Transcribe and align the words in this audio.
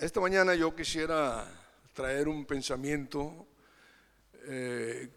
Esta 0.00 0.18
mañana 0.18 0.54
yo 0.54 0.74
quisiera 0.74 1.46
traer 1.92 2.26
un 2.26 2.46
pensamiento 2.46 3.46
eh, 4.46 5.10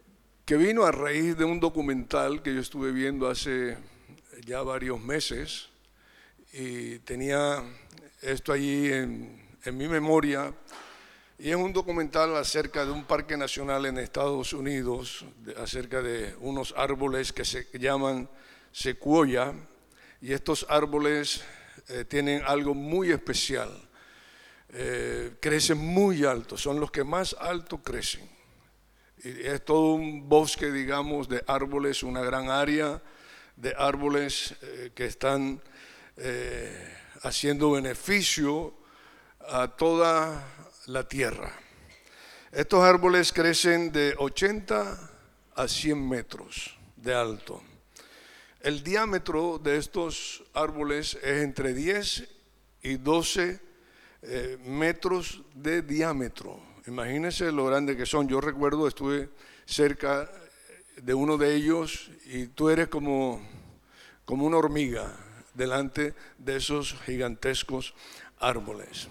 que 0.44 0.58
vino 0.58 0.84
a 0.84 0.92
raíz 0.92 1.38
de 1.38 1.46
un 1.46 1.58
documental 1.58 2.44
que 2.44 2.54
yo 2.54 2.60
estuve 2.60 2.92
viendo 2.92 3.30
hace 3.30 3.78
ya 4.46 4.62
varios 4.62 5.00
meses 5.00 5.70
y 6.52 7.00
tenía 7.00 7.64
esto 8.22 8.52
allí 8.52 8.92
en, 8.92 9.48
mi 9.72 9.88
memoria 9.88 10.54
y 11.40 11.52
es 11.52 11.56
un 11.56 11.72
documental 11.72 12.36
acerca 12.36 12.84
de 12.84 12.92
un 12.92 13.06
parque 13.06 13.38
nacional 13.38 13.86
en 13.86 13.98
Estados 14.00 14.52
Unidos, 14.52 15.24
acerca 15.56 16.02
de 16.02 16.36
unos 16.42 16.74
árboles 16.76 17.32
que 17.32 17.46
se 17.46 17.70
llaman 17.80 18.30
secuoya 18.74 19.54
y 20.20 20.34
estos 20.34 20.66
árboles 20.68 21.42
eh, 21.88 22.04
tienen 22.04 22.42
algo 22.46 22.74
muy 22.74 23.12
especial 23.12 23.72
eh, 24.76 25.36
crecen 25.40 25.78
muy 25.78 26.26
alto, 26.26 26.58
son 26.58 26.80
los 26.80 26.90
que 26.90 27.04
más 27.04 27.36
alto 27.40 27.84
crecen. 27.84 28.28
Y 29.24 29.46
es 29.46 29.64
todo 29.64 29.94
un 29.94 30.28
bosque, 30.28 30.72
digamos, 30.72 31.30
de 31.30 31.44
árboles, 31.46 32.02
una 32.02 32.22
gran 32.22 32.50
área 32.50 33.00
de 33.56 33.76
árboles 33.78 34.56
eh, 34.64 34.92
que 34.96 35.06
están 35.06 35.62
eh, 36.18 36.92
haciendo 37.22 37.72
beneficio 37.72 38.74
a 39.48 39.68
toda 39.68 40.44
la 40.88 41.08
tierra. 41.08 41.54
Estos 42.52 42.84
árboles 42.84 43.32
crecen 43.32 43.92
de 43.92 44.16
80 44.18 45.12
a 45.56 45.68
100 45.68 46.10
metros 46.10 46.76
de 46.96 47.14
alto. 47.14 47.62
El 48.60 48.84
diámetro 48.84 49.60
de 49.60 49.78
estos 49.78 50.44
árboles 50.54 51.16
es 51.22 51.44
entre 51.44 51.76
10 51.76 52.28
y 52.82 52.98
12 52.98 53.73
eh, 54.24 54.58
metros 54.66 55.42
de 55.54 55.82
diámetro. 55.82 56.60
Imagínense 56.88 57.52
lo 57.52 57.66
grande 57.66 57.98
que 57.98 58.06
son. 58.06 58.28
Yo 58.28 58.40
recuerdo, 58.42 58.88
estuve 58.88 59.30
cerca 59.66 60.30
de 61.02 61.14
uno 61.14 61.38
de 61.38 61.56
ellos 61.56 62.10
y 62.26 62.48
tú 62.48 62.70
eres 62.70 62.88
como, 62.88 63.42
como 64.26 64.46
una 64.46 64.58
hormiga 64.58 65.14
delante 65.54 66.14
de 66.38 66.56
esos 66.58 66.96
gigantescos 67.06 67.94
árboles. 68.40 69.08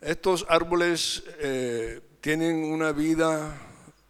Estos 0.00 0.46
árboles 0.48 1.24
eh, 1.38 2.00
tienen 2.20 2.64
una 2.64 2.92
vida 2.92 3.56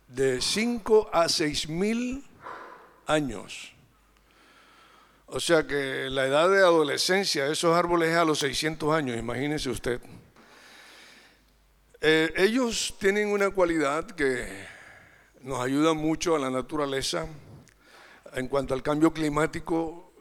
de 0.09 0.41
5 0.41 1.11
a 1.13 1.29
6 1.29 1.69
mil 1.69 2.25
años. 3.07 3.76
O 5.27 5.41
sea 5.41 5.67
que 5.67 6.09
la 6.09 6.27
edad 6.27 6.49
de 6.49 6.59
adolescencia 6.59 7.47
de 7.47 7.53
esos 7.53 7.77
árboles 7.77 8.11
es 8.11 8.17
a 8.17 8.25
los 8.25 8.39
600 8.39 8.95
años, 8.95 9.19
imagínese 9.19 9.71
usted. 9.71 10.01
Eh, 12.01 12.33
ellos 12.37 12.95
tienen 13.01 13.29
una 13.29 13.51
cualidad 13.51 14.07
que 14.07 14.47
nos 15.43 15.61
ayuda 15.61 15.95
mucho 15.95 16.37
a 16.37 16.39
la 16.39 16.51
naturaleza. 16.51 17.27
En 18.35 18.47
cuanto 18.49 18.75
al 18.75 18.83
cambio 18.83 19.13
climático, 19.13 20.13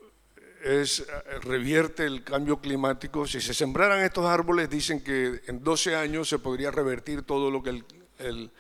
es, 0.63 1.05
revierte 1.43 2.05
el 2.05 2.23
cambio 2.23 2.59
climático. 2.59 3.27
Si 3.27 3.39
se 3.39 3.53
sembraran 3.53 4.03
estos 4.03 4.25
árboles, 4.25 4.69
dicen 4.69 5.03
que 5.03 5.41
en 5.45 5.63
12 5.63 5.95
años 5.95 6.27
se 6.27 6.39
podría 6.39 6.71
revertir 6.71 7.21
todo 7.21 7.51
lo 7.51 7.61
que 7.61 7.83
el, 8.19 8.51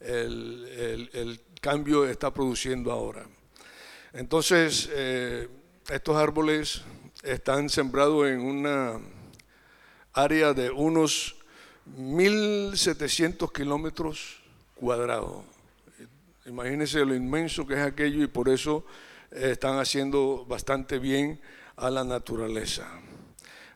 el, 0.00 1.40
cambio 1.60 2.06
está 2.06 2.32
produciendo 2.32 2.90
ahora. 2.90 3.26
Entonces, 4.14 4.88
eh, 4.92 5.48
estos 5.90 6.16
árboles 6.16 6.82
están 7.24 7.68
sembrados 7.68 8.28
en 8.28 8.40
una 8.40 9.00
área 10.12 10.54
de 10.54 10.70
unos 10.70 11.36
1.700 11.98 13.52
kilómetros 13.52 14.40
cuadrados. 14.76 15.42
Imagínense 16.46 17.04
lo 17.04 17.14
inmenso 17.14 17.66
que 17.66 17.74
es 17.74 17.80
aquello 17.80 18.22
y 18.22 18.28
por 18.28 18.48
eso 18.48 18.84
están 19.32 19.78
haciendo 19.78 20.44
bastante 20.46 20.98
bien 21.00 21.40
a 21.76 21.90
la 21.90 22.04
naturaleza. 22.04 22.86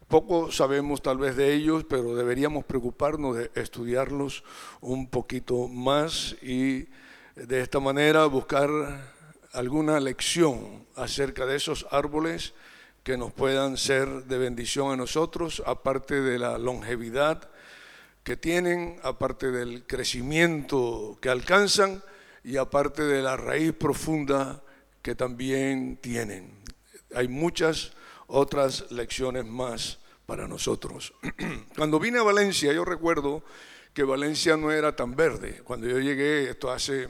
Poco 0.07 0.53
sabemos 0.53 1.03
tal 1.03 1.19
vez 1.19 1.35
de 1.35 1.53
ellos, 1.53 1.85
pero 1.89 2.15
deberíamos 2.15 2.65
preocuparnos 2.65 3.37
de 3.37 3.51
estudiarlos 3.55 4.45
un 4.81 5.09
poquito 5.09 5.67
más 5.67 6.37
y 6.43 6.87
de 7.35 7.61
esta 7.61 7.81
manera 7.81 8.27
buscar 8.27 9.14
alguna 9.55 10.01
lección 10.01 10.87
acerca 10.97 11.47
de 11.47 11.57
esos 11.57 11.87
árboles 11.91 12.53
que 13.05 13.17
nos 13.17 13.33
puedan 13.33 13.77
ser 13.77 14.25
de 14.25 14.39
bendición 14.39 14.93
a 14.93 14.97
nosotros, 14.97 15.63
aparte 15.65 16.21
de 16.21 16.39
la 16.39 16.59
longevidad 16.59 17.49
que 18.25 18.37
tienen, 18.37 18.99
aparte 19.03 19.51
del 19.51 19.87
crecimiento 19.87 21.19
que 21.21 21.29
alcanzan 21.29 22.03
y 22.43 22.57
aparte 22.57 23.03
de 23.03 23.23
la 23.23 23.37
raíz 23.37 23.73
profunda 23.73 24.63
que 25.03 25.15
también 25.15 25.99
tienen. 25.99 26.63
Hay 27.15 27.29
muchas 27.29 27.93
otras 28.27 28.91
lecciones 28.91 29.45
más 29.45 29.99
para 30.27 30.49
nosotros. 30.49 31.13
Cuando 31.77 32.01
vine 32.01 32.19
a 32.19 32.23
Valencia, 32.23 32.73
yo 32.73 32.85
recuerdo 32.85 33.45
que 33.93 34.03
Valencia 34.03 34.57
no 34.57 34.73
era 34.73 34.97
tan 34.97 35.15
verde. 35.15 35.61
Cuando 35.63 35.87
yo 35.87 36.01
llegué, 36.01 36.51
esto 36.51 36.73
hace 36.73 37.09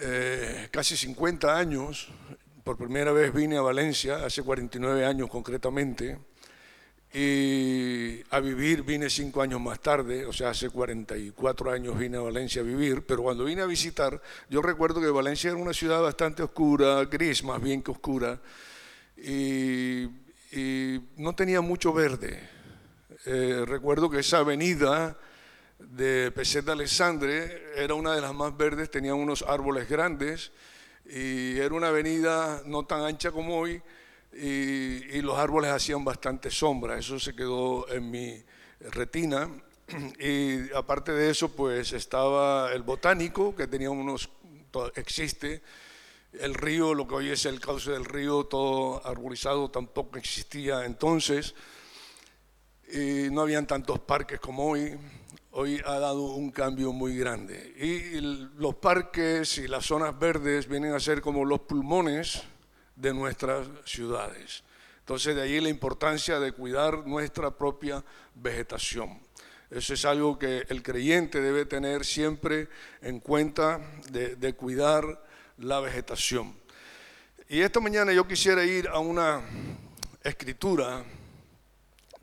eh, 0.00 0.68
casi 0.70 0.96
50 0.96 1.56
años, 1.56 2.08
por 2.64 2.76
primera 2.76 3.12
vez 3.12 3.32
vine 3.32 3.56
a 3.56 3.60
Valencia, 3.60 4.24
hace 4.24 4.42
49 4.42 5.04
años 5.04 5.28
concretamente, 5.28 6.18
y 7.12 8.20
a 8.30 8.40
vivir 8.40 8.82
vine 8.82 9.08
cinco 9.08 9.40
años 9.40 9.60
más 9.60 9.78
tarde, 9.78 10.26
o 10.26 10.32
sea, 10.32 10.50
hace 10.50 10.68
44 10.68 11.70
años 11.70 11.96
vine 11.96 12.16
a 12.16 12.20
Valencia 12.20 12.60
a 12.60 12.64
vivir, 12.64 13.06
pero 13.06 13.22
cuando 13.22 13.44
vine 13.44 13.62
a 13.62 13.66
visitar, 13.66 14.20
yo 14.50 14.60
recuerdo 14.62 15.00
que 15.00 15.06
Valencia 15.10 15.50
era 15.50 15.58
una 15.58 15.72
ciudad 15.72 16.02
bastante 16.02 16.42
oscura, 16.42 17.04
gris 17.04 17.44
más 17.44 17.62
bien 17.62 17.82
que 17.82 17.92
oscura, 17.92 18.40
y, 19.16 20.08
no 21.16 21.34
tenía 21.34 21.60
mucho 21.60 21.92
verde. 21.92 22.48
Eh, 23.26 23.64
recuerdo 23.66 24.08
que 24.08 24.20
esa 24.20 24.38
avenida 24.38 25.16
de 25.78 26.30
Peset 26.30 26.64
de 26.64 26.72
Alexandre 26.72 27.62
era 27.76 27.94
una 27.94 28.14
de 28.14 28.20
las 28.20 28.34
más 28.34 28.56
verdes, 28.56 28.90
tenía 28.90 29.14
unos 29.14 29.42
árboles 29.42 29.88
grandes 29.88 30.52
y 31.04 31.58
era 31.58 31.74
una 31.74 31.88
avenida 31.88 32.62
no 32.66 32.86
tan 32.86 33.02
ancha 33.02 33.30
como 33.30 33.58
hoy 33.58 33.82
y, 34.32 35.20
los 35.22 35.38
árboles 35.38 35.70
hacían 35.70 36.04
bastante 36.04 36.50
sombra, 36.50 36.98
eso 36.98 37.20
se 37.20 37.34
quedó 37.34 37.88
en 37.88 38.10
mi 38.10 38.42
retina. 38.80 39.48
Y 40.18 40.72
aparte 40.72 41.12
de 41.12 41.30
eso 41.30 41.50
pues 41.50 41.92
estaba 41.92 42.72
el 42.72 42.82
botánico 42.82 43.54
que 43.54 43.66
tenía 43.66 43.90
unos, 43.90 44.30
existe, 44.96 45.62
el 46.32 46.54
río, 46.54 46.94
lo 46.94 47.06
que 47.06 47.14
hoy 47.14 47.30
es 47.30 47.44
el 47.46 47.60
cauce 47.60 47.92
del 47.92 48.04
río, 48.04 48.44
todo 48.44 49.06
arbolizado 49.06 49.70
tampoco 49.70 50.18
existía 50.18 50.84
entonces. 50.84 51.54
Y 52.92 53.30
no 53.30 53.42
habían 53.42 53.66
tantos 53.66 54.00
parques 54.00 54.40
como 54.40 54.70
hoy 54.70 54.98
hoy 55.56 55.80
ha 55.84 55.98
dado 56.00 56.22
un 56.22 56.50
cambio 56.50 56.92
muy 56.92 57.16
grande. 57.16 57.74
Y 57.78 58.20
los 58.58 58.74
parques 58.74 59.58
y 59.58 59.68
las 59.68 59.86
zonas 59.86 60.18
verdes 60.18 60.68
vienen 60.68 60.94
a 60.94 61.00
ser 61.00 61.20
como 61.20 61.44
los 61.44 61.60
pulmones 61.60 62.42
de 62.96 63.14
nuestras 63.14 63.68
ciudades. 63.84 64.64
Entonces 64.98 65.36
de 65.36 65.42
ahí 65.42 65.60
la 65.60 65.68
importancia 65.68 66.40
de 66.40 66.52
cuidar 66.52 67.06
nuestra 67.06 67.52
propia 67.52 68.04
vegetación. 68.34 69.20
Eso 69.70 69.94
es 69.94 70.04
algo 70.04 70.38
que 70.38 70.64
el 70.68 70.82
creyente 70.82 71.40
debe 71.40 71.66
tener 71.66 72.04
siempre 72.04 72.68
en 73.00 73.20
cuenta 73.20 73.80
de, 74.10 74.34
de 74.34 74.54
cuidar 74.54 75.22
la 75.58 75.78
vegetación. 75.78 76.56
Y 77.48 77.60
esta 77.60 77.78
mañana 77.78 78.12
yo 78.12 78.26
quisiera 78.26 78.64
ir 78.64 78.88
a 78.88 78.98
una 78.98 79.40
escritura 80.22 81.04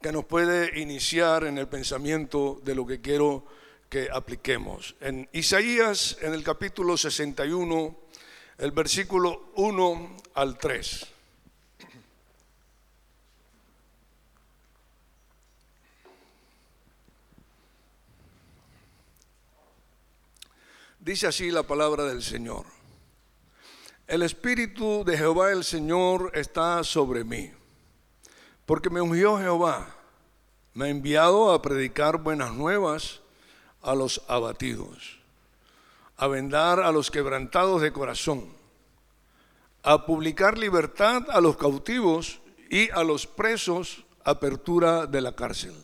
que 0.02 0.12
nos 0.12 0.26
puede 0.26 0.80
iniciar 0.80 1.44
en 1.44 1.58
el 1.60 1.68
pensamiento 1.68 2.60
de 2.64 2.74
lo 2.74 2.86
que 2.88 3.02
quiero 3.02 3.46
que 3.88 4.10
apliquemos. 4.12 4.96
En 5.00 5.30
Isaías, 5.32 6.18
en 6.22 6.34
el 6.34 6.44
capítulo 6.44 6.98
61, 6.98 7.96
el 8.58 8.72
versículo 8.72 9.52
1 9.56 10.18
al 10.34 10.58
3. 10.58 11.08
Dice 21.00 21.28
así 21.28 21.52
la 21.52 21.64
palabra 21.64 22.06
del 22.06 22.24
Señor. 22.24 22.66
El 24.08 24.24
Espíritu 24.24 25.04
de 25.04 25.18
Jehová 25.18 25.52
el 25.52 25.64
Señor 25.64 26.32
está 26.34 26.84
sobre 26.84 27.24
mí 27.24 27.52
porque 28.72 28.90
me 28.90 29.02
ungió 29.02 29.38
Jehová, 29.38 29.86
me 30.74 30.86
ha 30.86 30.88
enviado 30.88 31.52
a 31.52 31.62
predicar 31.62 32.20
buenas 32.20 32.54
nuevas 32.54 33.20
a 33.82 33.94
los 33.96 34.22
abatidos, 34.30 35.20
a 36.16 36.28
vendar 36.28 36.80
a 36.80 36.94
los 36.94 37.12
quebrantados 37.12 37.82
de 37.82 37.92
corazón, 37.92 38.48
a 39.84 40.06
publicar 40.06 40.58
libertad 40.58 41.24
a 41.32 41.42
los 41.42 41.58
cautivos 41.58 42.40
y 42.70 42.90
a 42.92 43.04
los 43.04 43.28
presos 43.28 44.06
apertura 44.24 45.06
de 45.06 45.20
la 45.20 45.36
cárcel, 45.36 45.76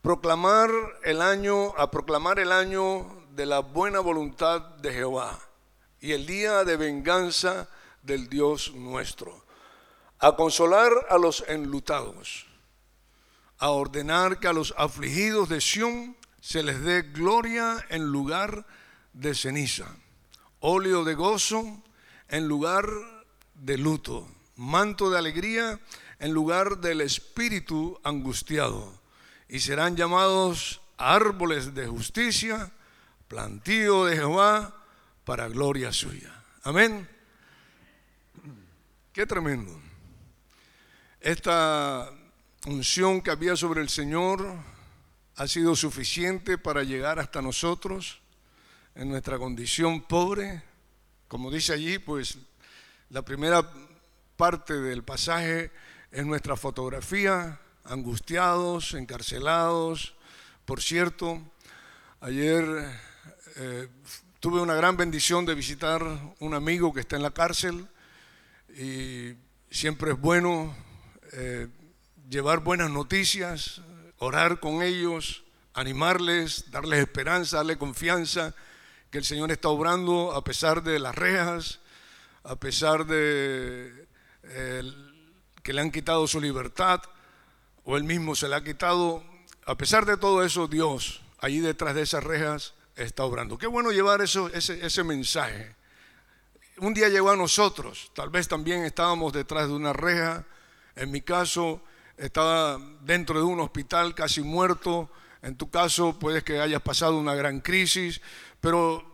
proclamar 0.00 0.70
el 1.02 1.20
año, 1.20 1.76
a 1.76 1.90
proclamar 1.90 2.38
el 2.38 2.52
año 2.52 3.26
de 3.32 3.44
la 3.44 3.58
buena 3.58 3.98
voluntad 3.98 4.60
de 4.76 4.92
Jehová 4.92 5.36
y 6.00 6.12
el 6.12 6.26
día 6.26 6.62
de 6.62 6.76
venganza 6.76 7.68
del 8.04 8.28
Dios 8.28 8.72
nuestro, 8.72 9.47
a 10.20 10.34
consolar 10.36 10.92
a 11.08 11.18
los 11.18 11.44
enlutados, 11.48 12.46
a 13.58 13.70
ordenar 13.70 14.40
que 14.40 14.48
a 14.48 14.52
los 14.52 14.74
afligidos 14.76 15.48
de 15.48 15.60
Sión 15.60 16.16
se 16.40 16.62
les 16.62 16.80
dé 16.82 17.02
gloria 17.02 17.84
en 17.88 18.06
lugar 18.06 18.66
de 19.12 19.34
ceniza, 19.34 19.86
óleo 20.60 21.04
de 21.04 21.14
gozo 21.14 21.82
en 22.28 22.48
lugar 22.48 22.86
de 23.54 23.78
luto, 23.78 24.28
manto 24.56 25.10
de 25.10 25.18
alegría 25.18 25.80
en 26.18 26.32
lugar 26.32 26.78
del 26.78 27.00
espíritu 27.00 27.98
angustiado, 28.02 28.92
y 29.48 29.60
serán 29.60 29.96
llamados 29.96 30.80
árboles 30.96 31.74
de 31.74 31.86
justicia, 31.86 32.72
plantío 33.28 34.04
de 34.06 34.16
Jehová 34.16 34.74
para 35.24 35.48
gloria 35.48 35.92
suya. 35.92 36.42
Amén. 36.64 37.08
Qué 39.12 39.26
tremendo. 39.26 39.87
Esta 41.20 42.12
unción 42.66 43.20
que 43.20 43.32
había 43.32 43.56
sobre 43.56 43.80
el 43.80 43.88
Señor 43.88 44.54
ha 45.34 45.48
sido 45.48 45.74
suficiente 45.74 46.58
para 46.58 46.84
llegar 46.84 47.18
hasta 47.18 47.42
nosotros 47.42 48.20
en 48.94 49.08
nuestra 49.08 49.36
condición 49.36 50.02
pobre. 50.02 50.62
Como 51.26 51.50
dice 51.50 51.72
allí, 51.72 51.98
pues 51.98 52.38
la 53.10 53.22
primera 53.22 53.68
parte 54.36 54.74
del 54.74 55.02
pasaje 55.02 55.72
es 56.12 56.24
nuestra 56.24 56.56
fotografía, 56.56 57.58
angustiados, 57.82 58.94
encarcelados. 58.94 60.14
Por 60.64 60.80
cierto, 60.80 61.42
ayer 62.20 62.64
eh, 63.56 63.88
tuve 64.38 64.60
una 64.60 64.74
gran 64.74 64.96
bendición 64.96 65.44
de 65.44 65.56
visitar 65.56 66.00
un 66.38 66.54
amigo 66.54 66.94
que 66.94 67.00
está 67.00 67.16
en 67.16 67.22
la 67.22 67.32
cárcel 67.32 67.88
y 68.68 69.34
siempre 69.68 70.12
es 70.12 70.20
bueno 70.20 70.86
eh, 71.32 71.68
llevar 72.28 72.60
buenas 72.60 72.90
noticias, 72.90 73.80
orar 74.18 74.60
con 74.60 74.82
ellos, 74.82 75.44
animarles, 75.74 76.70
darles 76.70 77.00
esperanza, 77.00 77.58
darles 77.58 77.76
confianza 77.76 78.54
que 79.10 79.18
el 79.18 79.24
Señor 79.24 79.50
está 79.50 79.68
obrando 79.68 80.32
a 80.32 80.44
pesar 80.44 80.82
de 80.82 80.98
las 80.98 81.14
rejas, 81.14 81.80
a 82.44 82.56
pesar 82.56 83.06
de 83.06 84.06
que 85.62 85.72
le 85.72 85.80
han 85.80 85.90
quitado 85.90 86.26
su 86.26 86.40
libertad 86.40 87.02
o 87.84 87.96
él 87.96 88.04
mismo 88.04 88.34
se 88.34 88.48
la 88.48 88.56
ha 88.56 88.64
quitado. 88.64 89.22
A 89.64 89.76
pesar 89.76 90.04
de 90.04 90.16
todo 90.16 90.42
eso, 90.42 90.66
Dios, 90.66 91.22
allí 91.38 91.60
detrás 91.60 91.94
de 91.94 92.02
esas 92.02 92.22
rejas, 92.24 92.74
está 92.96 93.24
obrando. 93.24 93.56
Qué 93.56 93.66
bueno 93.66 93.92
llevar 93.92 94.20
ese, 94.20 94.50
ese 94.54 95.04
mensaje. 95.04 95.74
Un 96.78 96.94
día 96.94 97.08
llegó 97.08 97.30
a 97.30 97.36
nosotros, 97.36 98.10
tal 98.14 98.30
vez 98.30 98.46
también 98.46 98.84
estábamos 98.84 99.32
detrás 99.32 99.68
de 99.68 99.74
una 99.74 99.92
reja. 99.92 100.44
En 100.98 101.10
mi 101.12 101.20
caso, 101.20 101.80
estaba 102.16 102.78
dentro 103.02 103.38
de 103.38 103.44
un 103.44 103.60
hospital 103.60 104.14
casi 104.14 104.42
muerto. 104.42 105.10
En 105.42 105.56
tu 105.56 105.70
caso, 105.70 106.18
puedes 106.18 106.42
que 106.42 106.60
hayas 106.60 106.82
pasado 106.82 107.16
una 107.16 107.34
gran 107.34 107.60
crisis. 107.60 108.20
Pero 108.60 109.04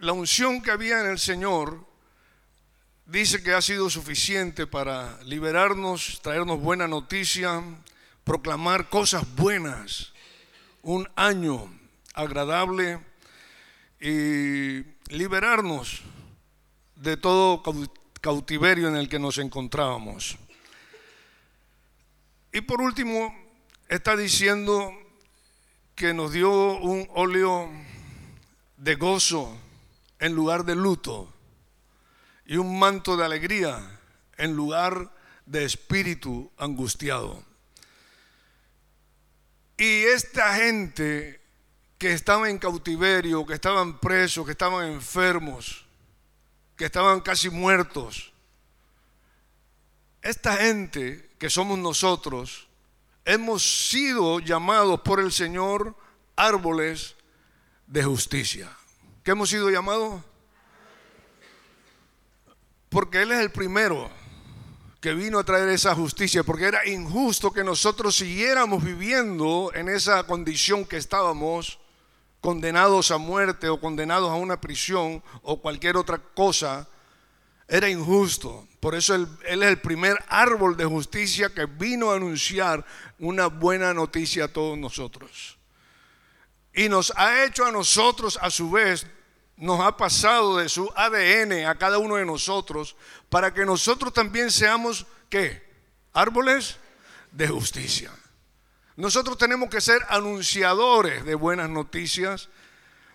la 0.00 0.12
unción 0.12 0.60
que 0.60 0.72
había 0.72 1.00
en 1.00 1.06
el 1.06 1.18
Señor 1.18 1.86
dice 3.06 3.42
que 3.42 3.54
ha 3.54 3.62
sido 3.62 3.90
suficiente 3.90 4.66
para 4.66 5.22
liberarnos, 5.22 6.20
traernos 6.22 6.60
buena 6.60 6.88
noticia, 6.88 7.62
proclamar 8.24 8.88
cosas 8.88 9.24
buenas, 9.36 10.12
un 10.82 11.08
año 11.14 11.72
agradable 12.14 13.00
y 14.00 14.82
liberarnos 15.08 16.02
de 16.96 17.16
todo 17.16 17.62
cautiverio 18.20 18.88
en 18.88 18.96
el 18.96 19.08
que 19.08 19.18
nos 19.18 19.38
encontrábamos. 19.38 20.36
Y 22.52 22.62
por 22.62 22.80
último, 22.80 23.32
está 23.88 24.16
diciendo 24.16 24.92
que 25.94 26.12
nos 26.12 26.32
dio 26.32 26.50
un 26.78 27.08
óleo 27.14 27.70
de 28.76 28.94
gozo 28.96 29.56
en 30.18 30.34
lugar 30.34 30.64
de 30.64 30.74
luto 30.74 31.32
y 32.46 32.56
un 32.56 32.78
manto 32.78 33.16
de 33.16 33.24
alegría 33.24 34.00
en 34.36 34.56
lugar 34.56 35.12
de 35.46 35.64
espíritu 35.64 36.50
angustiado. 36.56 37.44
Y 39.76 40.02
esta 40.02 40.54
gente 40.56 41.40
que 41.98 42.12
estaba 42.12 42.50
en 42.50 42.58
cautiverio, 42.58 43.46
que 43.46 43.54
estaban 43.54 44.00
presos, 44.00 44.44
que 44.44 44.52
estaban 44.52 44.90
enfermos, 44.90 45.86
que 46.76 46.86
estaban 46.86 47.20
casi 47.20 47.48
muertos, 47.48 48.32
esta 50.22 50.56
gente 50.56 51.29
que 51.40 51.48
somos 51.48 51.78
nosotros, 51.78 52.68
hemos 53.24 53.88
sido 53.88 54.40
llamados 54.40 55.00
por 55.00 55.20
el 55.20 55.32
Señor 55.32 55.96
árboles 56.36 57.16
de 57.86 58.04
justicia. 58.04 58.70
¿Qué 59.24 59.30
hemos 59.30 59.48
sido 59.48 59.70
llamados? 59.70 60.22
Porque 62.90 63.22
Él 63.22 63.32
es 63.32 63.38
el 63.38 63.50
primero 63.50 64.10
que 65.00 65.14
vino 65.14 65.38
a 65.38 65.44
traer 65.44 65.70
esa 65.70 65.94
justicia, 65.94 66.44
porque 66.44 66.66
era 66.66 66.86
injusto 66.86 67.50
que 67.50 67.64
nosotros 67.64 68.16
siguiéramos 68.16 68.84
viviendo 68.84 69.72
en 69.74 69.88
esa 69.88 70.24
condición 70.24 70.84
que 70.84 70.98
estábamos, 70.98 71.78
condenados 72.42 73.10
a 73.10 73.16
muerte 73.16 73.70
o 73.70 73.80
condenados 73.80 74.30
a 74.30 74.34
una 74.34 74.60
prisión 74.60 75.22
o 75.40 75.62
cualquier 75.62 75.96
otra 75.96 76.18
cosa. 76.18 76.86
Era 77.66 77.88
injusto. 77.88 78.68
Por 78.80 78.94
eso 78.94 79.14
él, 79.14 79.28
es 79.44 79.60
el 79.60 79.78
primer 79.78 80.18
árbol 80.28 80.76
de 80.76 80.86
justicia 80.86 81.50
que 81.50 81.66
vino 81.66 82.10
a 82.10 82.16
anunciar 82.16 82.84
una 83.18 83.46
buena 83.46 83.92
noticia 83.92 84.46
a 84.46 84.48
todos 84.48 84.78
nosotros. 84.78 85.58
Y 86.72 86.88
nos 86.88 87.12
ha 87.16 87.44
hecho 87.44 87.66
a 87.66 87.72
nosotros, 87.72 88.38
a 88.40 88.50
su 88.50 88.70
vez, 88.70 89.06
nos 89.58 89.80
ha 89.80 89.98
pasado 89.98 90.56
de 90.56 90.70
su 90.70 90.90
ADN 90.96 91.66
a 91.66 91.74
cada 91.74 91.98
uno 91.98 92.16
de 92.16 92.24
nosotros 92.24 92.96
para 93.28 93.52
que 93.52 93.66
nosotros 93.66 94.14
también 94.14 94.50
seamos, 94.50 95.06
¿qué? 95.28 95.62
Árboles 96.14 96.78
de 97.32 97.48
justicia. 97.48 98.10
Nosotros 98.96 99.36
tenemos 99.36 99.68
que 99.68 99.82
ser 99.82 100.00
anunciadores 100.08 101.24
de 101.26 101.34
buenas 101.34 101.68
noticias. 101.68 102.48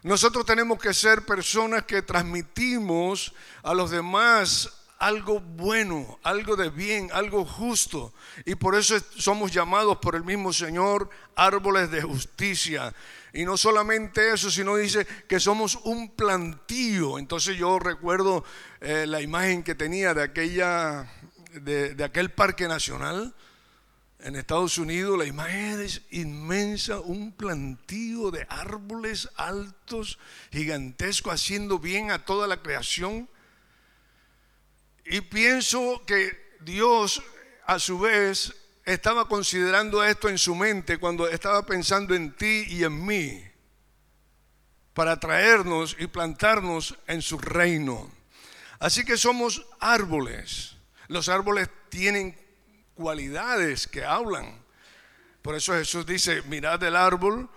Nosotros 0.04 0.46
tenemos 0.46 0.80
que 0.80 0.94
ser 0.94 1.26
personas 1.26 1.86
que 1.86 2.04
transmitimos 2.04 3.34
a 3.64 3.74
los 3.74 3.90
demás 3.90 4.85
algo 5.00 5.40
bueno, 5.40 6.20
algo 6.24 6.56
de 6.56 6.70
bien, 6.70 7.10
algo 7.14 7.46
justo. 7.46 8.14
Y 8.46 8.56
por 8.56 8.76
eso 8.76 8.98
somos 9.18 9.52
llamados 9.52 9.98
por 9.98 10.16
el 10.16 10.24
mismo 10.24 10.54
Señor 10.54 11.10
árboles 11.36 11.92
de 11.92 12.02
justicia. 12.02 12.94
Y 13.34 13.44
no 13.44 13.58
solamente 13.58 14.34
eso, 14.34 14.50
sino 14.50 14.78
dice 14.78 15.06
que 15.28 15.40
somos 15.40 15.76
un 15.84 16.10
plantío. 16.16 17.20
Entonces 17.20 17.58
yo 17.58 17.80
recuerdo 17.80 18.46
eh, 18.80 19.06
la 19.08 19.22
imagen 19.22 19.64
que 19.64 19.76
tenía 19.76 20.14
de, 20.14 20.24
aquella, 20.24 21.12
de, 21.52 21.96
de 21.96 22.04
aquel 22.04 22.32
parque 22.32 22.68
nacional 22.68 23.36
en 24.20 24.36
Estados 24.36 24.78
Unidos. 24.78 25.18
La 25.18 25.26
imagen 25.26 25.82
es 25.82 26.02
inmensa, 26.12 27.00
un 27.00 27.34
plantío 27.34 28.32
de 28.32 28.46
árboles 28.50 29.30
altos, 29.36 30.18
gigantesco, 30.52 31.30
haciendo 31.30 31.80
bien 31.80 32.12
a 32.12 32.24
toda 32.26 32.48
la 32.48 32.62
creación. 32.62 33.30
Y 35.06 35.22
pienso 35.22 36.04
que 36.06 36.58
Dios 36.62 37.22
a 37.66 37.80
su 37.80 38.00
vez 38.00 38.54
estaba 38.86 39.28
considerando 39.28 40.04
esto 40.04 40.30
en 40.30 40.38
su 40.38 40.56
mente 40.56 40.98
cuando 40.98 41.28
estaba 41.28 41.66
pensando 41.66 42.14
en 42.16 42.36
ti 42.36 42.66
y 42.68 42.84
en 42.84 43.06
mí 43.06 43.44
para 44.94 45.20
traernos 45.20 45.96
y 46.00 46.08
plantarnos 46.08 46.98
en 47.08 47.22
su 47.22 47.38
reino. 47.38 48.10
Así 48.80 49.04
que 49.04 49.18
somos 49.18 49.66
árboles. 49.80 50.78
Los 51.08 51.30
árboles 51.30 51.70
tienen 51.90 52.38
cualidades 52.94 53.88
que 53.88 54.06
hablan. 54.06 54.64
Por 55.42 55.56
eso 55.56 55.74
Jesús 55.74 56.06
dice, 56.06 56.42
mirad 56.44 56.82
el 56.84 56.96
árbol, 56.96 57.50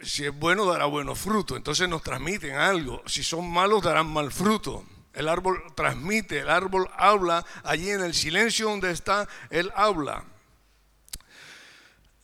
si 0.00 0.24
es 0.24 0.34
bueno 0.34 0.64
dará 0.64 0.86
buenos 0.86 1.18
frutos. 1.18 1.56
Entonces 1.56 1.88
nos 1.88 2.02
transmiten 2.02 2.54
algo. 2.54 3.02
Si 3.06 3.22
son 3.22 3.48
malos 3.50 3.82
darán 3.82 4.06
mal 4.06 4.32
fruto. 4.32 4.84
El 5.18 5.28
árbol 5.28 5.60
transmite, 5.74 6.38
el 6.38 6.48
árbol 6.48 6.88
habla, 6.96 7.44
allí 7.64 7.90
en 7.90 8.02
el 8.02 8.14
silencio 8.14 8.68
donde 8.68 8.92
está, 8.92 9.28
él 9.50 9.72
habla. 9.74 10.22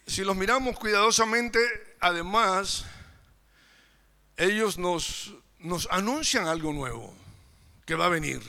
Si 0.06 0.22
los 0.22 0.36
miramos 0.36 0.78
cuidadosamente, 0.78 1.58
además, 1.98 2.84
ellos 4.36 4.78
nos, 4.78 5.34
nos 5.58 5.88
anuncian 5.90 6.46
algo 6.46 6.72
nuevo 6.72 7.12
que 7.84 7.96
va 7.96 8.06
a 8.06 8.10
venir. 8.10 8.40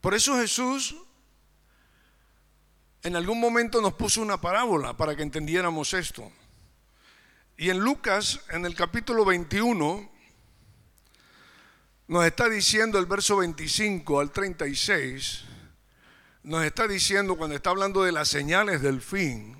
Por 0.00 0.14
eso 0.14 0.38
Jesús 0.38 0.96
en 3.02 3.16
algún 3.16 3.38
momento 3.38 3.82
nos 3.82 3.92
puso 3.92 4.22
una 4.22 4.40
parábola 4.40 4.96
para 4.96 5.14
que 5.14 5.22
entendiéramos 5.22 5.92
esto. 5.92 6.32
Y 7.58 7.68
en 7.68 7.80
Lucas, 7.80 8.40
en 8.48 8.64
el 8.64 8.74
capítulo 8.74 9.26
21, 9.26 10.13
nos 12.06 12.24
está 12.24 12.48
diciendo 12.48 12.98
el 12.98 13.06
verso 13.06 13.38
25 13.38 14.20
al 14.20 14.30
36, 14.30 15.44
nos 16.42 16.64
está 16.64 16.86
diciendo 16.86 17.36
cuando 17.36 17.56
está 17.56 17.70
hablando 17.70 18.02
de 18.02 18.12
las 18.12 18.28
señales 18.28 18.82
del 18.82 19.00
fin, 19.00 19.56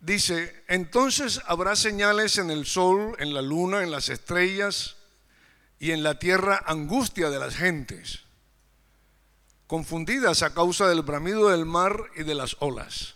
dice, 0.00 0.64
entonces 0.68 1.40
habrá 1.46 1.76
señales 1.76 2.38
en 2.38 2.50
el 2.50 2.66
sol, 2.66 3.16
en 3.18 3.34
la 3.34 3.42
luna, 3.42 3.82
en 3.82 3.90
las 3.90 4.08
estrellas 4.08 4.96
y 5.78 5.90
en 5.90 6.02
la 6.02 6.18
tierra 6.18 6.62
angustia 6.66 7.30
de 7.30 7.38
las 7.38 7.56
gentes 7.56 8.20
confundidas 9.70 10.42
a 10.42 10.52
causa 10.52 10.88
del 10.88 11.02
bramido 11.02 11.48
del 11.50 11.64
mar 11.64 12.06
y 12.16 12.24
de 12.24 12.34
las 12.34 12.56
olas, 12.58 13.14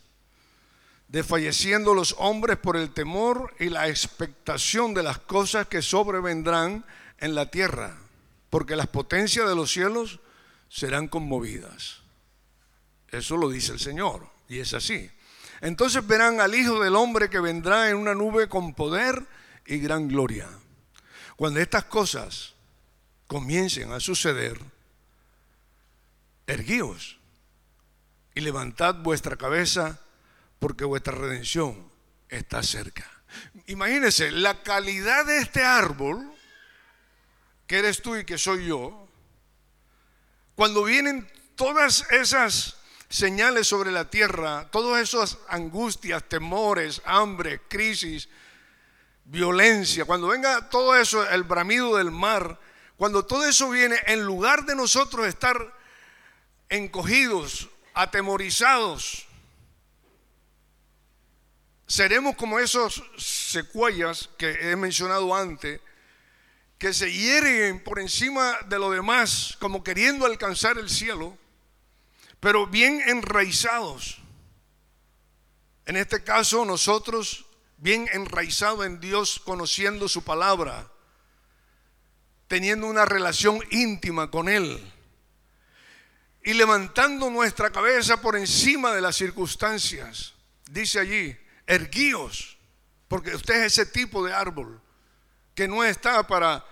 desfalleciendo 1.14 1.94
los 1.94 2.16
hombres 2.18 2.56
por 2.56 2.76
el 2.76 2.90
temor 2.90 3.54
y 3.61 3.68
la 3.68 3.88
expectación 3.88 4.94
de 4.94 5.04
las 5.04 5.18
cosas 5.18 5.68
que 5.68 5.80
sobrevendrán 5.80 6.85
en 7.18 7.37
la 7.37 7.52
tierra, 7.52 7.97
porque 8.50 8.75
las 8.75 8.88
potencias 8.88 9.49
de 9.49 9.54
los 9.54 9.71
cielos 9.71 10.18
serán 10.68 11.06
conmovidas. 11.06 12.00
Eso 13.12 13.37
lo 13.37 13.49
dice 13.49 13.71
el 13.71 13.78
Señor, 13.78 14.28
y 14.49 14.59
es 14.59 14.75
así. 14.75 15.09
Entonces 15.61 16.04
verán 16.04 16.40
al 16.40 16.52
Hijo 16.52 16.83
del 16.83 16.97
Hombre 16.97 17.30
que 17.30 17.38
vendrá 17.38 17.90
en 17.90 17.97
una 17.97 18.16
nube 18.16 18.49
con 18.49 18.75
poder 18.75 19.25
y 19.66 19.78
gran 19.78 20.09
gloria. 20.09 20.49
Cuando 21.37 21.61
estas 21.61 21.85
cosas 21.85 22.54
comiencen 23.28 23.92
a 23.92 24.00
suceder, 24.00 24.59
erguíos 26.49 27.21
y 28.35 28.40
levantad 28.40 28.97
vuestra 28.97 29.37
cabeza 29.37 30.00
porque 30.64 30.87
vuestra 30.87 31.12
redención 31.12 31.92
está 32.26 32.62
cerca. 32.62 33.04
Imagínense, 33.66 34.30
la 34.30 34.62
calidad 34.62 35.26
de 35.26 35.37
este 35.37 35.62
árbol, 35.62 36.33
que 37.66 37.80
eres 37.80 38.00
tú 38.00 38.16
y 38.16 38.25
que 38.25 38.38
soy 38.38 38.68
yo, 38.68 39.06
cuando 40.54 40.83
vienen 40.83 41.30
todas 41.54 42.11
esas 42.11 42.78
señales 43.11 43.68
sobre 43.68 43.92
la 43.92 44.09
tierra, 44.09 44.71
todas 44.71 45.02
esas 45.02 45.37
angustias, 45.49 46.26
temores, 46.30 47.02
hambre, 47.04 47.61
crisis, 47.68 48.30
violencia, 49.26 50.06
cuando 50.06 50.28
venga 50.28 50.71
todo 50.71 50.97
eso, 50.97 51.28
el 51.28 51.42
bramido 51.42 51.99
del 51.99 52.11
mar, 52.11 52.59
cuando 52.97 53.26
todo 53.26 53.44
eso 53.44 53.68
viene, 53.68 53.99
en 54.06 54.25
lugar 54.25 54.64
de 54.64 54.75
nosotros 54.75 55.26
estar 55.26 55.59
encogidos, 56.71 57.68
atemorizados. 57.92 59.28
Seremos 61.94 62.34
como 62.34 62.58
esos 62.58 63.04
secuellas 63.16 64.28
que 64.36 64.50
he 64.50 64.74
mencionado 64.74 65.32
antes, 65.32 65.80
que 66.76 66.92
se 66.92 67.12
hieren 67.12 67.84
por 67.84 68.00
encima 68.00 68.58
de 68.68 68.80
lo 68.80 68.90
demás, 68.90 69.56
como 69.60 69.84
queriendo 69.84 70.26
alcanzar 70.26 70.76
el 70.76 70.90
cielo, 70.90 71.38
pero 72.40 72.66
bien 72.66 73.00
enraizados. 73.06 74.18
En 75.86 75.94
este 75.94 76.24
caso, 76.24 76.64
nosotros, 76.64 77.46
bien 77.76 78.08
enraizados 78.12 78.84
en 78.86 78.98
Dios, 78.98 79.40
conociendo 79.44 80.08
su 80.08 80.24
palabra, 80.24 80.90
teniendo 82.48 82.88
una 82.88 83.04
relación 83.04 83.60
íntima 83.70 84.32
con 84.32 84.48
Él 84.48 84.82
y 86.42 86.54
levantando 86.54 87.30
nuestra 87.30 87.70
cabeza 87.70 88.20
por 88.20 88.34
encima 88.34 88.92
de 88.92 89.00
las 89.00 89.14
circunstancias. 89.14 90.34
Dice 90.68 90.98
allí, 90.98 91.38
erguíos, 91.66 92.56
porque 93.09 93.35
usted 93.35 93.64
es 93.64 93.78
ese 93.78 93.87
tipo 93.87 94.25
de 94.25 94.33
árbol 94.33 94.80
que 95.54 95.68
no 95.68 95.85
está 95.85 96.26
para, 96.26 96.64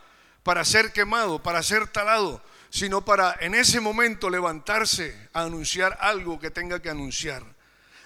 para 0.42 0.64
ser 0.64 0.92
quemado, 0.92 1.42
para 1.42 1.62
ser 1.62 1.86
talado, 1.86 2.42
sino 2.70 3.04
para 3.04 3.36
en 3.40 3.54
ese 3.54 3.80
momento 3.80 4.30
levantarse 4.30 5.28
a 5.32 5.42
anunciar 5.42 5.96
algo 6.00 6.40
que 6.40 6.50
tenga 6.50 6.80
que 6.80 6.90
anunciar. 6.90 7.44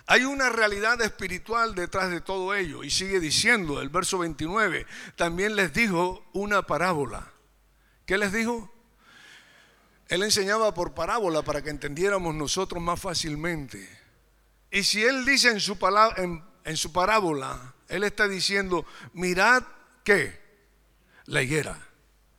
Hay 0.08 0.24
una 0.24 0.50
realidad 0.50 1.00
espiritual 1.02 1.74
detrás 1.74 2.10
de 2.10 2.20
todo 2.20 2.54
ello 2.54 2.84
y 2.84 2.90
sigue 2.90 3.18
diciendo 3.18 3.80
el 3.80 3.88
verso 3.88 4.18
29, 4.18 4.86
también 5.16 5.56
les 5.56 5.72
dijo 5.72 6.24
una 6.32 6.62
parábola. 6.62 7.32
¿Qué 8.04 8.16
les 8.16 8.32
dijo? 8.32 8.72
Él 10.08 10.22
enseñaba 10.22 10.72
por 10.72 10.94
parábola 10.94 11.42
para 11.42 11.62
que 11.62 11.70
entendiéramos 11.70 12.34
nosotros 12.36 12.80
más 12.80 13.00
fácilmente. 13.00 13.88
Y 14.70 14.84
si 14.84 15.02
él 15.02 15.24
dice 15.24 15.50
en 15.50 15.58
su, 15.58 15.76
en, 16.66 16.76
su 16.76 16.92
parábola, 16.92 17.74
él 17.88 18.04
está 18.04 18.28
diciendo, 18.28 18.84
mirad 19.14 19.62
qué, 20.04 20.38
la 21.24 21.42
higuera. 21.42 21.78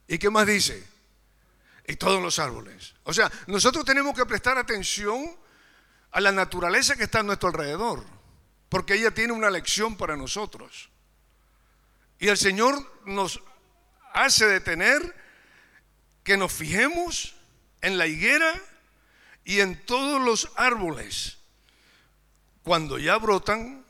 ¿Y 0.07 0.19
qué 0.19 0.29
más 0.29 0.45
dice? 0.45 0.85
Y 1.87 1.95
todos 1.95 2.21
los 2.21 2.37
árboles. 2.39 2.93
O 3.03 3.13
sea, 3.13 3.31
nosotros 3.47 3.83
tenemos 3.85 4.15
que 4.15 4.25
prestar 4.25 4.57
atención 4.57 5.35
a 6.11 6.21
la 6.21 6.31
naturaleza 6.31 6.95
que 6.95 7.03
está 7.03 7.19
a 7.19 7.23
nuestro 7.23 7.49
alrededor, 7.49 8.03
porque 8.69 8.95
ella 8.95 9.11
tiene 9.11 9.33
una 9.33 9.49
lección 9.49 9.95
para 9.95 10.15
nosotros. 10.15 10.89
Y 12.19 12.27
el 12.27 12.37
Señor 12.37 12.75
nos 13.05 13.41
hace 14.13 14.45
detener 14.45 15.15
que 16.23 16.37
nos 16.37 16.51
fijemos 16.51 17.35
en 17.81 17.97
la 17.97 18.07
higuera 18.07 18.53
y 19.45 19.61
en 19.61 19.85
todos 19.85 20.21
los 20.21 20.51
árboles. 20.55 21.37
Cuando 22.63 22.99
ya 22.99 23.17
brotan, 23.17 23.86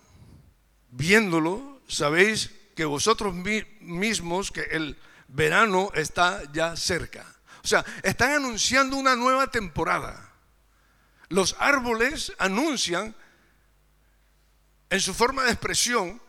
viéndolo, 0.89 1.81
sabéis 1.87 2.51
que 2.75 2.85
vosotros 2.85 3.33
mismos, 3.33 4.51
que 4.51 4.61
el 4.61 4.97
verano 5.27 5.91
está 5.95 6.43
ya 6.53 6.75
cerca. 6.75 7.25
O 7.63 7.67
sea, 7.67 7.83
están 8.03 8.31
anunciando 8.31 8.95
una 8.97 9.15
nueva 9.15 9.47
temporada. 9.47 10.31
Los 11.29 11.55
árboles 11.59 12.31
anuncian 12.37 13.15
en 14.89 14.99
su 15.01 15.13
forma 15.13 15.43
de 15.43 15.51
expresión, 15.51 16.21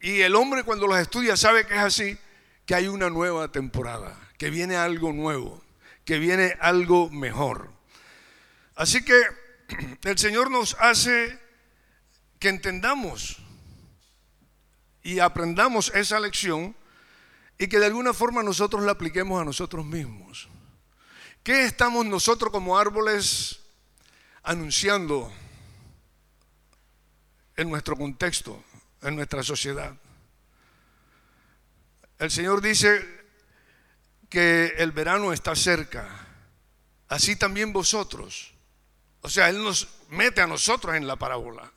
y 0.00 0.20
el 0.20 0.34
hombre 0.34 0.64
cuando 0.64 0.86
los 0.86 0.98
estudia 0.98 1.36
sabe 1.36 1.66
que 1.66 1.74
es 1.74 1.80
así, 1.80 2.18
que 2.66 2.74
hay 2.74 2.88
una 2.88 3.08
nueva 3.10 3.50
temporada 3.50 4.18
que 4.36 4.50
viene 4.50 4.76
algo 4.76 5.12
nuevo, 5.12 5.62
que 6.04 6.18
viene 6.18 6.56
algo 6.60 7.08
mejor. 7.10 7.70
Así 8.74 9.04
que 9.04 9.20
el 10.04 10.18
Señor 10.18 10.50
nos 10.50 10.76
hace 10.80 11.38
que 12.42 12.48
entendamos 12.48 13.36
y 15.04 15.20
aprendamos 15.20 15.92
esa 15.94 16.18
lección 16.18 16.74
y 17.56 17.68
que 17.68 17.78
de 17.78 17.86
alguna 17.86 18.12
forma 18.12 18.42
nosotros 18.42 18.82
la 18.82 18.90
apliquemos 18.90 19.40
a 19.40 19.44
nosotros 19.44 19.86
mismos. 19.86 20.48
¿Qué 21.44 21.66
estamos 21.66 22.04
nosotros 22.04 22.50
como 22.50 22.76
árboles 22.76 23.60
anunciando 24.42 25.32
en 27.54 27.70
nuestro 27.70 27.96
contexto, 27.96 28.60
en 29.02 29.14
nuestra 29.14 29.44
sociedad? 29.44 29.94
El 32.18 32.28
Señor 32.32 32.60
dice, 32.60 33.22
que 34.28 34.74
el 34.78 34.90
verano 34.90 35.32
está 35.32 35.54
cerca, 35.54 36.08
así 37.06 37.36
también 37.36 37.72
vosotros. 37.72 38.52
O 39.20 39.28
sea, 39.28 39.48
Él 39.48 39.62
nos 39.62 39.86
mete 40.08 40.40
a 40.40 40.48
nosotros 40.48 40.96
en 40.96 41.06
la 41.06 41.14
parábola. 41.14 41.70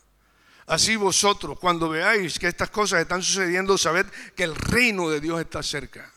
Así 0.68 0.96
vosotros, 0.96 1.60
cuando 1.60 1.90
veáis 1.90 2.40
que 2.40 2.48
estas 2.48 2.72
cosas 2.72 3.02
están 3.02 3.22
sucediendo, 3.22 3.78
sabed 3.78 4.08
que 4.36 4.44
el 4.44 4.56
reino 4.56 5.10
de 5.10 5.20
Dios 5.20 5.40
está 5.40 5.62
cerca. 5.62 6.12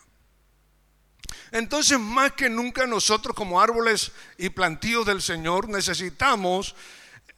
Entonces, 1.51 1.99
más 1.99 2.33
que 2.33 2.49
nunca 2.49 2.87
nosotros 2.87 3.35
como 3.35 3.61
árboles 3.61 4.13
y 4.37 4.51
plantíos 4.51 5.07
del 5.07 5.23
Señor 5.23 5.69
necesitamos 5.69 6.75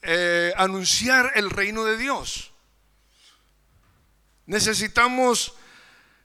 eh, 0.03 0.53
anunciar 0.57 1.33
el 1.35 1.51
reino 1.51 1.85
de 1.85 1.97
Dios. 1.97 2.53
Necesitamos 4.47 5.55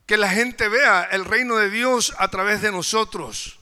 que 0.05 0.17
la 0.17 0.29
gente 0.29 0.67
vea 0.67 1.03
el 1.03 1.25
reino 1.25 1.57
de 1.57 1.69
Dios 1.69 2.13
a 2.17 2.27
través 2.27 2.61
de 2.61 2.71
nosotros. 2.71 3.59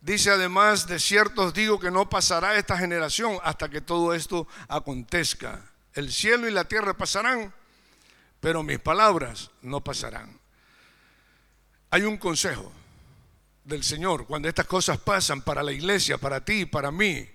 Dice 0.00 0.30
además, 0.30 0.86
de 0.86 0.98
ciertos 0.98 1.52
digo 1.52 1.78
que 1.80 1.90
no 1.90 2.08
pasará 2.08 2.56
esta 2.56 2.78
generación 2.78 3.38
hasta 3.42 3.68
que 3.68 3.80
todo 3.80 4.14
esto 4.14 4.46
acontezca. 4.68 5.67
El 5.94 6.12
cielo 6.12 6.48
y 6.48 6.50
la 6.50 6.64
tierra 6.64 6.94
pasarán, 6.94 7.52
pero 8.40 8.62
mis 8.62 8.78
palabras 8.78 9.50
no 9.62 9.82
pasarán. 9.82 10.38
Hay 11.90 12.02
un 12.02 12.18
consejo 12.18 12.72
del 13.64 13.82
Señor 13.82 14.26
cuando 14.26 14.48
estas 14.48 14.66
cosas 14.66 14.98
pasan 14.98 15.42
para 15.42 15.62
la 15.62 15.72
iglesia, 15.72 16.18
para 16.18 16.44
ti, 16.44 16.66
para 16.66 16.90
mí. 16.90 17.28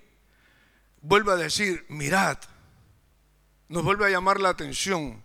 Vuelve 1.01 1.33
a 1.33 1.35
decir, 1.35 1.85
mirad, 1.89 2.37
nos 3.67 3.83
vuelve 3.83 4.05
a 4.05 4.09
llamar 4.09 4.39
la 4.39 4.49
atención 4.49 5.23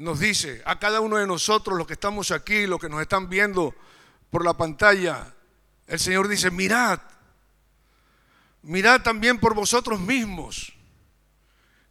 nos 0.00 0.18
dice 0.18 0.62
a 0.64 0.78
cada 0.78 1.00
uno 1.00 1.18
de 1.18 1.26
nosotros, 1.26 1.76
los 1.76 1.86
que 1.86 1.92
estamos 1.92 2.30
aquí, 2.30 2.66
los 2.66 2.80
que 2.80 2.88
nos 2.88 3.02
están 3.02 3.28
viendo 3.28 3.74
por 4.30 4.44
la 4.44 4.54
pantalla, 4.56 5.34
el 5.86 6.00
Señor 6.00 6.26
dice, 6.26 6.50
mirad, 6.50 7.00
mirad 8.62 9.02
también 9.02 9.38
por 9.38 9.54
vosotros 9.54 10.00
mismos, 10.00 10.72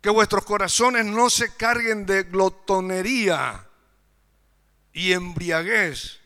que 0.02 0.10
vuestros 0.10 0.46
corazones 0.46 1.06
no 1.06 1.30
se 1.30 1.56
carguen 1.56 2.06
de 2.06 2.24
glotonería 2.24 3.66
y 4.94 5.14
embriaguez 5.14 6.20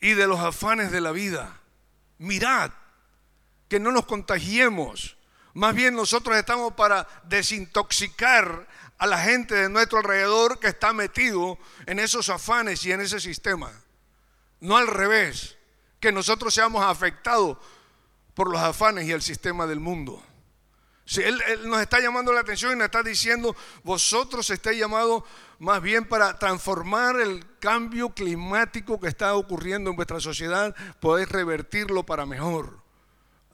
y 0.00 0.12
de 0.12 0.26
los 0.26 0.40
afanes 0.40 0.92
de 0.92 1.00
la 1.00 1.12
vida. 1.12 1.60
Mirad, 2.18 2.70
que 3.68 3.80
no 3.80 3.90
nos 3.90 4.06
contagiemos. 4.06 5.16
Más 5.54 5.74
bien 5.74 5.94
nosotros 5.94 6.36
estamos 6.36 6.74
para 6.74 7.08
desintoxicar 7.24 8.68
a 8.98 9.06
la 9.06 9.18
gente 9.18 9.54
de 9.54 9.68
nuestro 9.68 9.98
alrededor 9.98 10.58
que 10.60 10.68
está 10.68 10.92
metido 10.92 11.58
en 11.86 11.98
esos 11.98 12.28
afanes 12.28 12.84
y 12.84 12.92
en 12.92 13.00
ese 13.00 13.20
sistema. 13.20 13.72
No 14.60 14.76
al 14.76 14.86
revés, 14.86 15.56
que 16.00 16.12
nosotros 16.12 16.54
seamos 16.54 16.84
afectados 16.84 17.58
por 18.34 18.50
los 18.50 18.60
afanes 18.60 19.06
y 19.06 19.12
el 19.12 19.22
sistema 19.22 19.66
del 19.66 19.80
mundo. 19.80 20.22
Si 21.06 21.22
él, 21.22 21.38
nos 21.64 21.80
está 21.82 22.00
llamando 22.00 22.32
la 22.32 22.40
atención 22.40 22.72
y 22.72 22.76
nos 22.76 22.86
está 22.86 23.02
diciendo, 23.02 23.54
vosotros 23.82 24.48
estáis 24.48 24.78
llamados 24.78 25.22
más 25.58 25.82
bien 25.82 26.06
para 26.06 26.38
transformar 26.38 27.20
el 27.20 27.44
cambio 27.58 28.10
climático 28.10 28.98
que 28.98 29.08
está 29.08 29.34
ocurriendo 29.34 29.90
en 29.90 29.96
vuestra 29.96 30.20
sociedad, 30.20 30.74
podéis 31.00 31.28
revertirlo 31.28 32.04
para 32.04 32.24
mejor. 32.24 32.78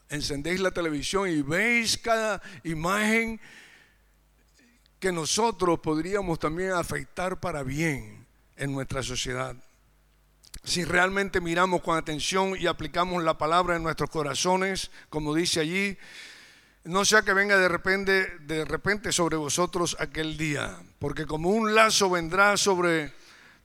Encendéis 0.08 0.60
la 0.60 0.70
televisión 0.70 1.28
y 1.28 1.42
veis 1.42 1.98
cada 1.98 2.40
imagen 2.64 3.40
que 5.00 5.10
nosotros 5.10 5.80
podríamos 5.80 6.38
también 6.38 6.72
afectar 6.72 7.40
para 7.40 7.62
bien 7.62 8.26
en 8.56 8.72
nuestra 8.72 9.02
sociedad. 9.02 9.56
Si 10.62 10.84
realmente 10.84 11.40
miramos 11.40 11.80
con 11.80 11.96
atención 11.96 12.54
y 12.58 12.66
aplicamos 12.66 13.22
la 13.24 13.38
palabra 13.38 13.76
en 13.76 13.82
nuestros 13.82 14.10
corazones, 14.10 14.90
como 15.08 15.34
dice 15.34 15.60
allí, 15.60 15.96
no 16.84 17.04
sea 17.04 17.22
que 17.22 17.34
venga 17.34 17.58
de 17.58 17.68
repente, 17.68 18.38
de 18.40 18.64
repente 18.64 19.12
sobre 19.12 19.36
vosotros 19.36 19.96
aquel 20.00 20.36
día, 20.36 20.78
porque 20.98 21.26
como 21.26 21.50
un 21.50 21.74
lazo 21.74 22.10
vendrá 22.10 22.56
sobre 22.56 23.12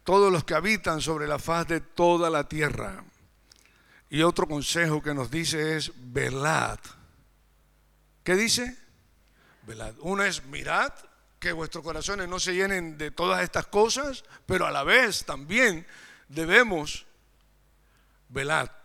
todos 0.03 0.31
los 0.31 0.43
que 0.43 0.53
habitan 0.53 1.01
sobre 1.01 1.27
la 1.27 1.39
faz 1.39 1.67
de 1.67 1.81
toda 1.81 2.29
la 2.29 2.47
tierra. 2.47 3.03
Y 4.09 4.21
otro 4.21 4.47
consejo 4.47 5.01
que 5.01 5.13
nos 5.13 5.31
dice 5.31 5.77
es 5.77 5.91
velad. 5.95 6.79
¿Qué 8.23 8.35
dice? 8.35 8.77
Velad. 9.63 9.95
Uno 9.99 10.23
es 10.23 10.45
mirad 10.45 10.93
que 11.39 11.51
vuestros 11.51 11.83
corazones 11.83 12.27
no 12.27 12.39
se 12.39 12.53
llenen 12.53 12.97
de 12.97 13.11
todas 13.11 13.43
estas 13.43 13.67
cosas, 13.67 14.23
pero 14.45 14.65
a 14.67 14.71
la 14.71 14.83
vez 14.83 15.25
también 15.25 15.87
debemos 16.27 17.05
velar. 18.29 18.83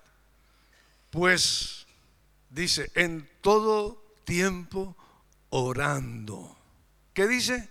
Pues 1.11 1.87
dice, 2.49 2.91
en 2.95 3.29
todo 3.41 4.00
tiempo 4.25 4.97
orando. 5.50 6.57
¿Qué 7.12 7.27
dice? 7.27 7.69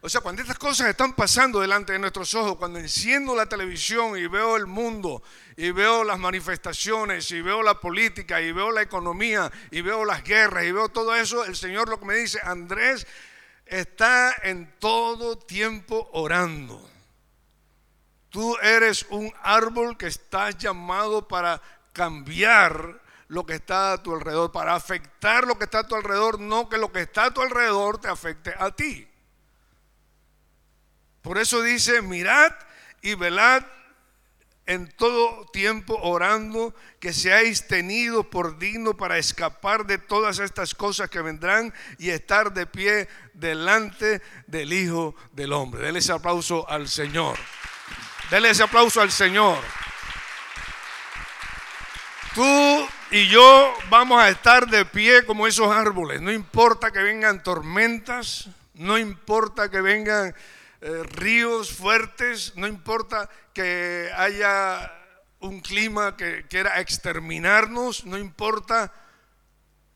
O 0.00 0.08
sea, 0.08 0.20
cuando 0.20 0.42
estas 0.42 0.58
cosas 0.58 0.88
están 0.88 1.14
pasando 1.14 1.60
delante 1.60 1.92
de 1.92 1.98
nuestros 1.98 2.32
ojos, 2.34 2.56
cuando 2.56 2.78
enciendo 2.78 3.34
la 3.34 3.46
televisión 3.46 4.16
y 4.16 4.28
veo 4.28 4.56
el 4.56 4.66
mundo, 4.66 5.22
y 5.56 5.72
veo 5.72 6.04
las 6.04 6.20
manifestaciones, 6.20 7.28
y 7.32 7.42
veo 7.42 7.64
la 7.64 7.80
política, 7.80 8.40
y 8.40 8.52
veo 8.52 8.70
la 8.70 8.82
economía, 8.82 9.50
y 9.72 9.80
veo 9.80 10.04
las 10.04 10.22
guerras, 10.22 10.64
y 10.64 10.72
veo 10.72 10.88
todo 10.88 11.16
eso, 11.16 11.44
el 11.44 11.56
Señor 11.56 11.88
lo 11.88 11.98
que 11.98 12.06
me 12.06 12.14
dice, 12.14 12.38
Andrés 12.44 13.08
está 13.66 14.34
en 14.44 14.72
todo 14.78 15.36
tiempo 15.36 16.08
orando. 16.12 16.88
Tú 18.30 18.56
eres 18.62 19.04
un 19.10 19.32
árbol 19.42 19.96
que 19.96 20.06
estás 20.06 20.56
llamado 20.58 21.26
para 21.26 21.60
cambiar 21.92 23.02
lo 23.28 23.44
que 23.46 23.54
está 23.54 23.92
a 23.92 24.02
tu 24.02 24.14
alrededor, 24.14 24.50
para 24.52 24.74
afectar 24.74 25.46
lo 25.46 25.58
que 25.58 25.64
está 25.64 25.80
a 25.80 25.86
tu 25.86 25.94
alrededor, 25.94 26.40
no 26.40 26.68
que 26.68 26.78
lo 26.78 26.90
que 26.90 27.02
está 27.02 27.26
a 27.26 27.30
tu 27.30 27.42
alrededor 27.42 28.00
te 28.00 28.08
afecte 28.08 28.54
a 28.58 28.70
ti. 28.70 29.06
Por 31.22 31.38
eso 31.38 31.62
dice, 31.62 32.00
mirad 32.02 32.52
y 33.02 33.14
velad 33.14 33.64
en 34.68 34.86
todo 34.86 35.46
tiempo 35.46 35.98
orando 36.02 36.74
que 37.00 37.14
seáis 37.14 37.66
tenidos 37.66 38.26
por 38.26 38.58
digno 38.58 38.96
para 38.96 39.16
escapar 39.16 39.86
de 39.86 39.96
todas 39.96 40.40
estas 40.40 40.74
cosas 40.74 41.08
que 41.08 41.22
vendrán 41.22 41.72
y 41.98 42.10
estar 42.10 42.52
de 42.52 42.66
pie 42.66 43.08
delante 43.32 44.20
del 44.46 44.74
Hijo 44.74 45.14
del 45.32 45.54
Hombre. 45.54 45.80
Dele 45.82 46.00
ese 46.00 46.12
aplauso 46.12 46.68
al 46.68 46.86
Señor. 46.86 47.38
Dele 48.30 48.50
ese 48.50 48.62
aplauso 48.62 49.00
al 49.00 49.10
Señor. 49.10 49.58
Tú 52.34 52.44
y 53.10 53.28
yo 53.28 53.74
vamos 53.88 54.20
a 54.20 54.28
estar 54.28 54.68
de 54.68 54.84
pie 54.84 55.24
como 55.24 55.46
esos 55.46 55.70
árboles. 55.70 56.20
No 56.20 56.30
importa 56.30 56.90
que 56.90 57.00
vengan 57.00 57.42
tormentas, 57.42 58.48
no 58.74 58.98
importa 58.98 59.70
que 59.70 59.80
vengan 59.80 60.34
eh, 60.80 61.02
ríos 61.04 61.72
fuertes, 61.72 62.52
no 62.56 62.66
importa 62.66 63.28
que 63.54 64.10
haya 64.16 64.92
un 65.40 65.60
clima 65.60 66.16
que 66.16 66.46
quiera 66.48 66.80
exterminarnos, 66.80 68.04
no 68.04 68.18
importa, 68.18 68.92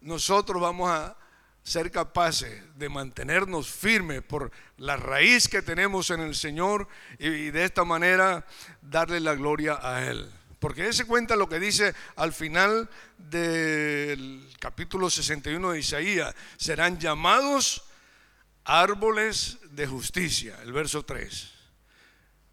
nosotros 0.01 0.61
vamos 0.61 0.91
a 0.91 1.17
ser 1.63 1.91
capaces 1.91 2.63
de 2.77 2.89
mantenernos 2.89 3.71
firmes 3.71 4.23
por 4.23 4.51
la 4.79 4.97
raíz 4.97 5.49
que 5.49 5.63
tenemos 5.63 6.11
en 6.11 6.21
el 6.21 6.35
Señor 6.35 6.89
y 7.19 7.51
de 7.51 7.65
esta 7.65 7.85
manera 7.85 8.45
darle 8.81 9.21
la 9.21 9.35
gloria 9.35 9.79
a 9.81 10.05
Él. 10.05 10.29
Porque 10.63 10.87
ese 10.87 11.07
cuenta 11.07 11.35
lo 11.35 11.49
que 11.49 11.59
dice 11.59 11.93
al 12.15 12.33
final 12.33 12.89
del 13.19 14.49
capítulo 14.61 15.11
61 15.11 15.73
de 15.73 15.81
Isaías, 15.81 16.33
serán 16.57 17.01
llamados 17.01 17.83
árboles 18.63 19.59
de 19.73 19.89
justicia, 19.89 20.57
el 20.63 20.73
verso 20.73 21.05
3, 21.05 21.51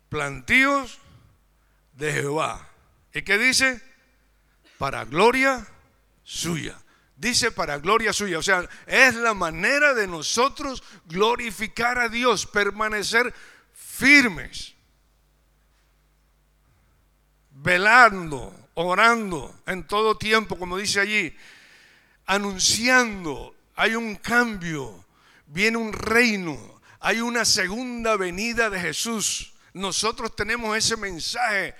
plantíos 0.10 0.98
de 1.94 2.12
Jehová. 2.12 2.68
¿Y 3.14 3.22
qué 3.22 3.38
dice? 3.38 3.80
Para 4.80 5.06
gloria 5.06 5.68
suya. 6.24 6.82
Dice 7.16 7.52
para 7.52 7.78
gloria 7.78 8.12
suya. 8.12 8.40
O 8.40 8.44
sea, 8.44 8.68
es 8.88 9.14
la 9.14 9.36
manera 9.36 9.94
de 9.94 10.08
nosotros 10.08 10.82
glorificar 11.06 12.00
a 12.00 12.10
Dios, 12.10 12.48
permanecer 12.48 13.32
firmes, 13.72 14.74
velando, 17.62 18.54
orando 18.76 19.54
en 19.66 19.86
todo 19.86 20.18
tiempo, 20.18 20.58
como 20.58 20.78
dice 20.78 21.00
allí, 21.00 21.36
anunciando, 22.26 23.56
hay 23.76 23.96
un 23.96 24.16
cambio, 24.16 25.06
viene 25.48 25.78
un 25.78 25.94
reino, 25.94 26.82
hay 27.00 27.22
una 27.22 27.46
segunda 27.46 28.18
venida 28.18 28.70
de 28.70 28.80
Jesús. 28.80 29.54
Nosotros 29.74 30.36
tenemos 30.36 30.78
ese 30.78 30.98
mensaje 30.98 31.76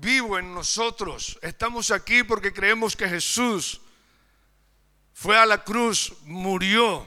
vivo 0.00 0.38
en 0.38 0.54
nosotros. 0.54 1.38
Estamos 1.42 1.90
aquí 1.90 2.22
porque 2.22 2.52
creemos 2.52 2.96
que 2.96 3.08
Jesús 3.08 3.80
fue 5.12 5.38
a 5.38 5.46
la 5.46 5.64
cruz, 5.64 6.12
murió, 6.24 7.06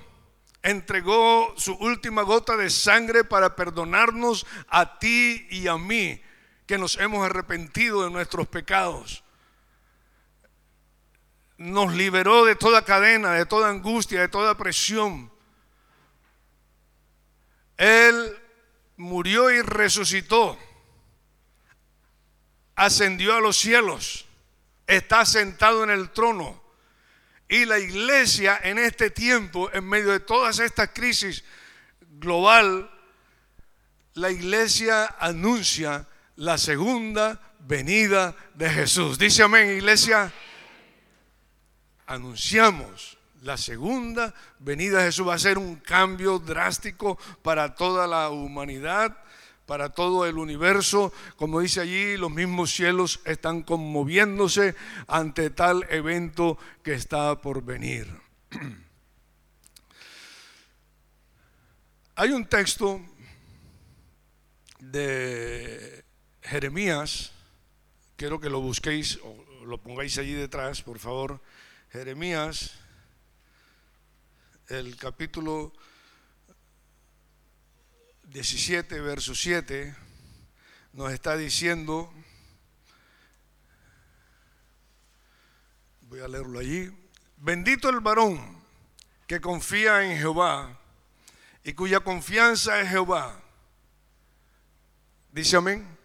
entregó 0.63 1.53
su 1.57 1.73
última 1.73 2.23
gota 2.23 2.57
de 2.57 2.69
sangre 2.69 3.23
para 3.23 3.55
perdonarnos 3.55 4.45
a 4.67 4.97
ti 4.97 5.47
y 5.51 5.67
a 5.67 5.77
mí, 5.77 6.21
que 6.69 6.77
nos 6.77 6.97
hemos 6.97 7.25
arrepentido 7.25 8.03
de 8.03 8.11
nuestros 8.11 8.47
pecados. 8.47 9.23
Nos 11.57 11.95
liberó 11.95 12.45
de 12.45 12.55
toda 12.55 12.85
cadena, 12.85 13.31
de 13.31 13.47
toda 13.47 13.71
angustia, 13.71 14.21
de 14.21 14.27
toda 14.27 14.55
presión. 14.55 15.31
Él 17.75 18.39
murió 18.97 19.49
y 19.49 19.63
resucitó. 19.63 20.59
Ascendió 22.75 23.33
a 23.33 23.41
los 23.41 23.57
cielos. 23.57 24.27
Está 24.85 25.25
sentado 25.25 25.83
en 25.83 25.89
el 25.89 26.11
trono 26.11 26.61
y 27.47 27.65
la 27.65 27.79
iglesia 27.79 28.59
en 28.61 28.77
este 28.77 29.09
tiempo, 29.09 29.71
en 29.73 29.89
medio 29.89 30.11
de 30.11 30.19
todas 30.19 30.59
estas 30.59 30.89
crisis 30.89 31.43
global, 32.19 32.91
la 34.13 34.29
iglesia 34.29 35.15
anuncia 35.17 36.05
la 36.39 36.57
segunda 36.57 37.39
venida 37.67 38.35
de 38.53 38.69
Jesús. 38.69 39.19
Dice 39.19 39.43
amén, 39.43 39.75
iglesia. 39.75 40.31
Anunciamos 42.07 43.17
la 43.41 43.57
segunda 43.57 44.33
venida 44.59 44.99
de 44.99 45.07
Jesús. 45.07 45.27
Va 45.27 45.33
a 45.33 45.39
ser 45.39 45.57
un 45.57 45.75
cambio 45.75 46.39
drástico 46.39 47.19
para 47.41 47.75
toda 47.75 48.07
la 48.07 48.29
humanidad 48.29 49.17
para 49.65 49.89
todo 49.89 50.25
el 50.25 50.37
universo. 50.37 51.11
Como 51.35 51.59
dice 51.59 51.81
allí, 51.81 52.15
los 52.17 52.31
mismos 52.31 52.71
cielos 52.71 53.19
están 53.25 53.61
conmoviéndose 53.61 54.75
ante 55.07 55.49
tal 55.51 55.85
evento 55.91 56.57
que 56.81 56.93
está 56.93 57.39
por 57.39 57.61
venir. 57.63 58.07
Hay 62.15 62.31
un 62.31 62.47
texto 62.47 62.99
de 64.79 65.78
Jeremías, 66.49 67.31
quiero 68.17 68.39
que 68.39 68.49
lo 68.49 68.59
busquéis 68.59 69.19
lo 69.67 69.77
pongáis 69.77 70.17
allí 70.17 70.33
detrás, 70.33 70.81
por 70.81 70.97
favor. 70.97 71.39
Jeremías, 71.91 72.71
el 74.67 74.95
capítulo 74.97 75.71
17, 78.23 78.99
verso 78.99 79.35
7, 79.35 79.95
nos 80.93 81.13
está 81.13 81.37
diciendo, 81.37 82.11
voy 86.01 86.21
a 86.21 86.27
leerlo 86.27 86.57
allí, 86.57 86.91
bendito 87.37 87.89
el 87.89 87.99
varón 87.99 88.59
que 89.27 89.39
confía 89.39 90.03
en 90.03 90.17
Jehová 90.17 90.79
y 91.63 91.73
cuya 91.73 91.99
confianza 91.99 92.81
es 92.81 92.89
Jehová. 92.89 93.39
Dice 95.31 95.57
amén. 95.57 95.98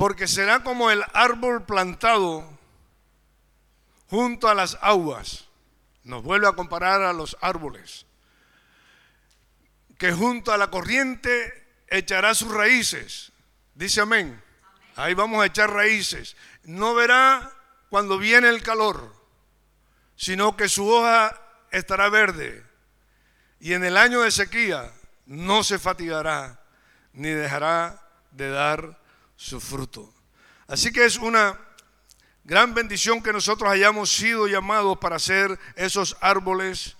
Porque 0.00 0.26
será 0.26 0.60
como 0.60 0.90
el 0.90 1.04
árbol 1.12 1.66
plantado 1.66 2.58
junto 4.08 4.48
a 4.48 4.54
las 4.54 4.78
aguas. 4.80 5.44
Nos 6.04 6.22
vuelve 6.22 6.48
a 6.48 6.52
comparar 6.52 7.02
a 7.02 7.12
los 7.12 7.36
árboles 7.42 8.06
que 9.98 10.10
junto 10.10 10.54
a 10.54 10.56
la 10.56 10.70
corriente 10.70 11.82
echará 11.86 12.34
sus 12.34 12.50
raíces. 12.50 13.30
Dice 13.74 14.00
amén. 14.00 14.42
Ahí 14.96 15.12
vamos 15.12 15.42
a 15.42 15.46
echar 15.46 15.70
raíces. 15.70 16.34
No 16.64 16.94
verá 16.94 17.52
cuando 17.90 18.16
viene 18.16 18.48
el 18.48 18.62
calor, 18.62 19.14
sino 20.16 20.56
que 20.56 20.70
su 20.70 20.88
hoja 20.88 21.38
estará 21.72 22.08
verde. 22.08 22.64
Y 23.60 23.74
en 23.74 23.84
el 23.84 23.98
año 23.98 24.22
de 24.22 24.30
sequía 24.30 24.94
no 25.26 25.62
se 25.62 25.78
fatigará 25.78 26.58
ni 27.12 27.28
dejará 27.28 28.02
de 28.30 28.48
dar 28.48 28.98
su 29.40 29.58
fruto. 29.58 30.12
Así 30.68 30.92
que 30.92 31.06
es 31.06 31.16
una 31.16 31.58
gran 32.44 32.74
bendición 32.74 33.22
que 33.22 33.32
nosotros 33.32 33.70
hayamos 33.70 34.12
sido 34.12 34.46
llamados 34.46 34.98
para 34.98 35.18
ser 35.18 35.58
esos 35.76 36.14
árboles 36.20 36.96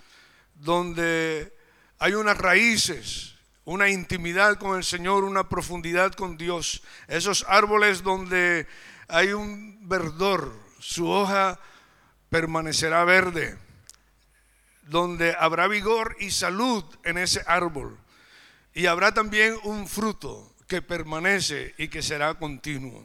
donde 0.55 1.55
hay 1.98 2.14
unas 2.14 2.38
raíces, 2.38 3.35
una 3.66 3.90
intimidad 3.90 4.57
con 4.57 4.79
el 4.79 4.85
Señor, 4.85 5.24
una 5.24 5.50
profundidad 5.50 6.14
con 6.14 6.38
Dios. 6.38 6.83
Esos 7.09 7.44
árboles 7.46 8.03
donde 8.03 8.66
hay 9.07 9.35
un 9.35 9.87
verdor, 9.87 10.50
su 10.79 11.11
hoja 11.11 11.61
permanecerá 12.31 13.05
verde, 13.05 13.59
donde 14.85 15.37
habrá 15.38 15.68
vigor 15.68 16.16
y 16.20 16.31
salud 16.31 16.85
en 17.05 17.18
ese 17.18 17.42
árbol. 17.46 17.98
Y 18.72 18.87
habrá 18.87 19.12
también 19.12 19.59
un 19.62 19.87
fruto 19.87 20.50
que 20.70 20.83
permanece 20.83 21.74
y 21.78 21.88
que 21.88 22.00
será 22.00 22.35
continuo. 22.35 23.04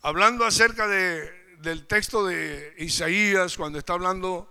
Hablando 0.00 0.44
acerca 0.46 0.86
del 0.86 1.88
texto 1.88 2.24
de 2.24 2.72
Isaías, 2.78 3.56
cuando 3.56 3.80
está 3.80 3.94
hablando 3.94 4.48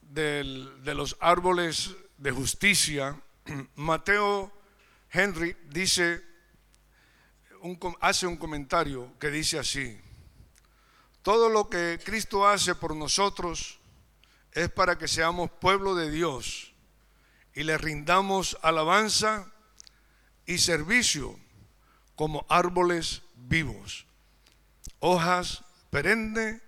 de 0.00 0.94
los 0.96 1.16
árboles 1.20 1.94
de 2.18 2.32
justicia, 2.32 3.22
Mateo 3.76 4.52
Henry 5.12 5.56
dice, 5.68 6.24
hace 8.00 8.26
un 8.26 8.36
comentario 8.36 9.16
que 9.20 9.30
dice 9.30 9.60
así, 9.60 9.96
todo 11.22 11.48
lo 11.50 11.70
que 11.70 12.00
Cristo 12.04 12.48
hace 12.48 12.74
por 12.74 12.96
nosotros 12.96 13.78
es 14.50 14.70
para 14.70 14.98
que 14.98 15.06
seamos 15.06 15.52
pueblo 15.52 15.94
de 15.94 16.10
Dios 16.10 16.74
y 17.54 17.62
le 17.62 17.78
rindamos 17.78 18.58
alabanza 18.60 19.52
y 20.46 20.58
servicio 20.58 21.43
como 22.16 22.46
árboles 22.48 23.22
vivos, 23.36 24.06
hojas 25.00 25.64
perenne 25.90 26.60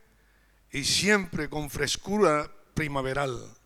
y 0.70 0.84
siempre 0.84 1.48
con 1.48 1.70
frescura 1.70 2.50
primaveral 2.74 3.56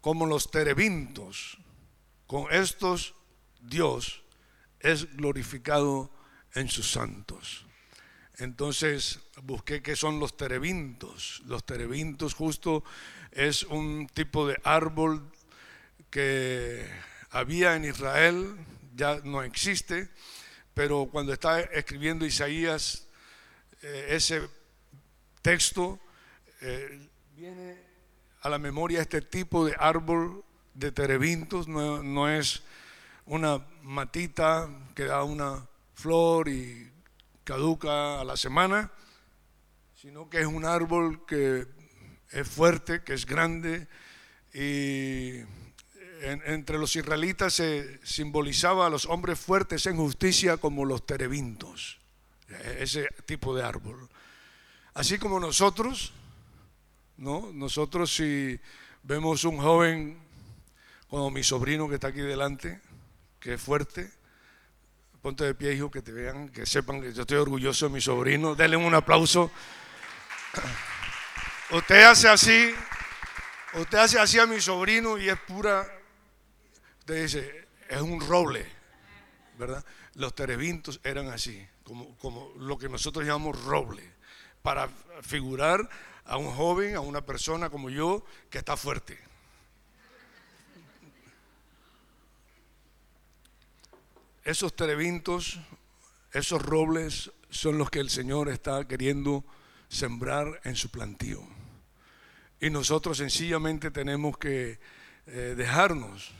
como 0.00 0.26
los 0.26 0.50
terebintos. 0.50 1.58
Con 2.26 2.52
estos 2.52 3.14
Dios 3.60 4.22
es 4.80 5.16
glorificado 5.16 6.10
en 6.54 6.68
sus 6.68 6.90
santos. 6.90 7.66
Entonces 8.38 9.20
busqué 9.42 9.82
qué 9.82 9.96
son 9.96 10.20
los 10.20 10.36
terebintos. 10.36 11.42
Los 11.46 11.64
terebintos 11.64 12.34
justo 12.34 12.84
es 13.32 13.64
un 13.64 14.06
tipo 14.12 14.46
de 14.46 14.58
árbol 14.64 15.30
que 16.10 16.88
había 17.30 17.76
en 17.76 17.84
Israel, 17.84 18.56
ya 18.94 19.20
no 19.24 19.42
existe, 19.42 20.08
pero 20.78 21.08
cuando 21.10 21.32
está 21.32 21.58
escribiendo 21.58 22.24
Isaías 22.24 23.08
eh, 23.82 24.06
ese 24.10 24.48
texto, 25.42 25.98
eh, 26.60 27.10
viene 27.34 27.82
a 28.42 28.48
la 28.48 28.60
memoria 28.60 29.00
este 29.00 29.20
tipo 29.22 29.66
de 29.66 29.74
árbol 29.76 30.44
de 30.74 30.92
terebintos, 30.92 31.66
no, 31.66 32.28
es 32.28 32.62
una 33.26 33.66
matita 33.82 34.70
que 34.94 35.06
da 35.06 35.24
una 35.24 35.66
flor 35.94 36.48
y 36.48 36.92
caduca 37.42 38.20
a 38.20 38.24
la 38.24 38.36
semana, 38.36 38.92
sino 39.96 40.30
que 40.30 40.42
es 40.42 40.46
un 40.46 40.64
árbol 40.64 41.26
que 41.26 41.66
es 42.30 42.48
fuerte, 42.48 43.02
que 43.02 43.14
es 43.14 43.26
grande 43.26 43.88
y 44.54 45.40
entre 46.20 46.78
los 46.78 46.94
israelitas 46.96 47.54
se 47.54 48.00
simbolizaba 48.04 48.86
a 48.86 48.90
los 48.90 49.06
hombres 49.06 49.38
fuertes 49.38 49.86
en 49.86 49.96
justicia 49.96 50.56
como 50.56 50.84
los 50.84 51.06
terebintos, 51.06 51.98
ese 52.78 53.08
tipo 53.26 53.54
de 53.54 53.64
árbol. 53.64 54.08
Así 54.94 55.18
como 55.18 55.38
nosotros, 55.38 56.12
¿no? 57.16 57.50
Nosotros 57.52 58.14
si 58.14 58.58
vemos 59.02 59.44
un 59.44 59.58
joven 59.58 60.18
como 61.08 61.30
mi 61.30 61.42
sobrino 61.42 61.88
que 61.88 61.94
está 61.94 62.08
aquí 62.08 62.20
delante, 62.20 62.80
que 63.40 63.54
es 63.54 63.62
fuerte, 63.62 64.10
ponte 65.22 65.44
de 65.44 65.54
pie, 65.54 65.74
hijo, 65.74 65.90
que 65.90 66.02
te 66.02 66.12
vean, 66.12 66.48
que 66.48 66.66
sepan 66.66 67.00
que 67.00 67.12
yo 67.12 67.22
estoy 67.22 67.38
orgulloso 67.38 67.86
de 67.86 67.92
mi 67.92 68.00
sobrino, 68.00 68.54
denle 68.54 68.76
un 68.76 68.94
aplauso. 68.94 69.50
Usted 71.70 72.04
hace 72.04 72.28
así, 72.28 72.74
usted 73.74 73.98
hace 73.98 74.18
así 74.18 74.38
a 74.38 74.46
mi 74.46 74.60
sobrino 74.60 75.18
y 75.18 75.28
es 75.28 75.38
pura, 75.40 75.86
usted 77.08 77.22
dice, 77.22 77.68
es 77.88 78.02
un 78.02 78.20
roble, 78.20 78.66
¿verdad? 79.58 79.82
Los 80.16 80.34
terebintos 80.34 81.00
eran 81.02 81.28
así, 81.28 81.66
como, 81.82 82.14
como 82.18 82.52
lo 82.58 82.76
que 82.76 82.90
nosotros 82.90 83.24
llamamos 83.24 83.64
roble, 83.64 84.02
para 84.60 84.88
figurar 85.22 85.88
a 86.26 86.36
un 86.36 86.50
joven, 86.50 86.96
a 86.96 87.00
una 87.00 87.24
persona 87.24 87.70
como 87.70 87.88
yo, 87.88 88.26
que 88.50 88.58
está 88.58 88.76
fuerte. 88.76 89.18
Esos 94.44 94.76
terebintos, 94.76 95.58
esos 96.34 96.60
robles 96.60 97.32
son 97.48 97.78
los 97.78 97.88
que 97.88 98.00
el 98.00 98.10
Señor 98.10 98.50
está 98.50 98.86
queriendo 98.86 99.46
sembrar 99.88 100.60
en 100.64 100.76
su 100.76 100.90
plantío. 100.90 101.40
Y 102.60 102.68
nosotros 102.68 103.16
sencillamente 103.16 103.90
tenemos 103.90 104.36
que 104.36 104.78
eh, 105.26 105.54
dejarnos 105.56 106.34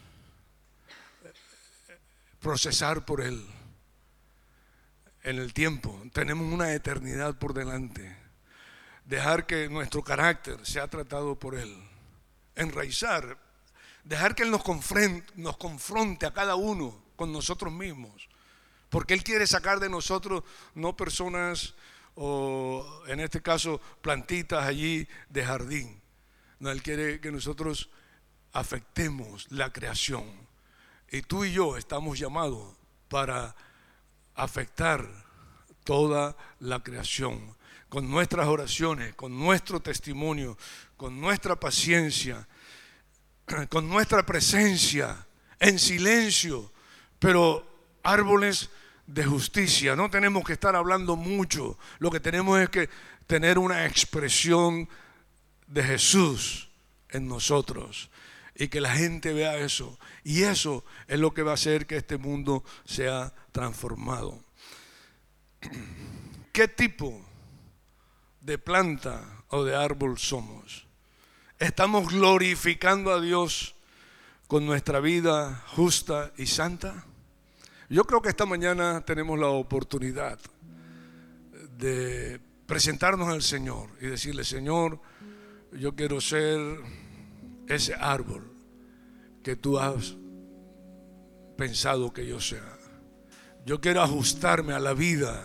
procesar 2.41 3.05
por 3.05 3.21
Él 3.21 3.45
en 5.23 5.39
el 5.39 5.53
tiempo. 5.53 6.01
Tenemos 6.13 6.53
una 6.53 6.73
eternidad 6.73 7.39
por 7.39 7.55
delante. 7.55 8.17
Dejar 9.05 9.47
que 9.47 9.69
nuestro 9.69 10.03
carácter 10.03 10.65
sea 10.67 10.89
tratado 10.89 11.39
por 11.39 11.55
Él, 11.55 11.75
enraizar, 12.55 13.39
dejar 14.05 14.35
que 14.35 14.43
Él 14.43 14.51
nos 14.51 14.63
confronte, 15.57 16.27
a 16.27 16.33
cada 16.33 16.55
uno 16.55 17.03
con 17.17 17.33
nosotros 17.33 17.73
mismos, 17.73 18.29
porque 18.91 19.15
Él 19.15 19.25
quiere 19.25 19.47
sacar 19.47 19.81
de 19.81 19.89
nosotros 19.89 20.45
no 20.75 20.97
personas 20.97 21.75
o 22.15 23.03
en 23.07 23.21
este 23.21 23.41
caso 23.41 23.81
plantitas 24.03 24.65
allí 24.65 25.09
de 25.29 25.45
jardín, 25.45 26.01
no, 26.59 26.71
Él 26.71 26.83
quiere 26.83 27.21
que 27.21 27.31
nosotros 27.31 27.89
afectemos 28.53 29.47
la 29.51 29.73
creación. 29.73 30.49
Y 31.11 31.23
tú 31.23 31.45
y 31.45 31.53
yo 31.53 31.77
estamos 31.77 32.19
llamados 32.19 32.77
para 33.09 33.55
afectar 34.35 35.09
toda 35.85 36.37
la 36.61 36.83
creación. 36.83 37.57
Con 37.89 38.11
nuestras 38.11 38.47
oraciones, 38.47 39.15
con 39.15 39.39
nuestro 39.39 39.81
testimonio, 39.81 40.59
con 40.97 41.19
nuestra 41.19 41.57
paciencia, 41.57 42.47
con 43.71 43.89
nuestra 43.89 44.25
presencia, 44.27 45.27
en 45.59 45.79
silencio, 45.79 46.71
pero 47.19 47.67
árboles 48.03 48.69
de 49.07 49.25
justicia. 49.25 49.97
No 49.97 50.11
tenemos 50.11 50.45
que 50.45 50.53
estar 50.53 50.77
hablando 50.77 51.17
mucho, 51.17 51.79
lo 51.99 52.11
que 52.11 52.21
tenemos 52.21 52.61
es 52.61 52.69
que 52.69 52.91
tener 53.27 53.59
una 53.59 53.87
expresión 53.87 54.89
de 55.67 55.83
Jesús 55.83 56.69
en 57.09 57.27
nosotros 57.27 58.11
y 58.59 58.69
que 58.69 58.81
la 58.81 58.95
gente 58.95 59.33
vea 59.33 59.57
eso. 59.57 59.99
Y 60.25 60.43
eso 60.43 60.85
es 61.07 61.19
lo 61.19 61.33
que 61.33 61.43
va 61.43 61.53
a 61.53 61.55
hacer 61.55 61.87
que 61.87 61.97
este 61.97 62.19
mundo 62.19 62.65
sea 62.85 63.33
transformado. 63.53 64.43
¿Qué 66.53 66.69
tipo 66.69 67.25
de 68.49 68.57
planta 68.57 69.45
o 69.49 69.63
de 69.63 69.77
árbol 69.77 70.19
somos. 70.19 70.87
¿Estamos 71.59 72.13
glorificando 72.13 73.13
a 73.13 73.21
Dios 73.21 73.75
con 74.47 74.65
nuestra 74.65 75.01
vida 75.01 75.65
justa 75.69 76.33
y 76.39 76.47
santa? 76.47 77.05
Yo 77.91 78.05
creo 78.05 78.23
que 78.23 78.31
esta 78.31 78.47
mañana 78.47 79.03
tenemos 79.05 79.39
la 79.39 79.49
oportunidad 79.49 80.39
de 81.77 82.41
presentarnos 82.67 83.29
al 83.29 83.43
Señor 83.43 83.91
y 84.01 84.07
decirle, 84.07 84.45
Señor, 84.45 85.01
yo 85.73 85.95
quiero 85.95 86.21
ser 86.21 86.59
ese 87.69 87.95
árbol 87.95 88.51
que 89.43 89.57
tú 89.57 89.79
has 89.79 90.17
pensado 91.57 92.13
que 92.13 92.27
yo 92.27 92.41
sea. 92.41 92.79
Yo 93.67 93.81
quiero 93.81 94.03
ajustarme 94.03 94.73
a 94.73 94.81
la 94.81 94.95
vida, 94.95 95.45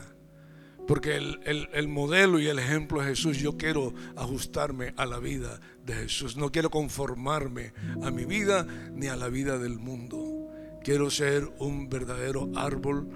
porque 0.88 1.18
el, 1.18 1.88
modelo 1.88 2.40
y 2.40 2.48
el 2.48 2.60
ejemplo 2.60 3.02
de 3.02 3.08
Jesús, 3.08 3.38
yo 3.38 3.58
quiero 3.58 3.94
ajustarme 4.16 4.94
a 4.98 5.06
la 5.06 5.20
vida 5.20 5.60
de 5.86 5.94
Jesús. 5.96 6.38
No 6.38 6.52
quiero 6.52 6.70
conformarme 6.70 7.74
a 8.02 8.12
mi 8.12 8.26
vida 8.26 8.66
ni 8.94 9.08
a 9.08 9.16
la 9.16 9.30
vida 9.30 9.58
del 9.58 9.78
mundo. 9.78 10.50
Quiero 10.84 11.10
ser 11.10 11.50
un 11.60 11.90
verdadero 11.90 12.50
árbol 12.56 13.08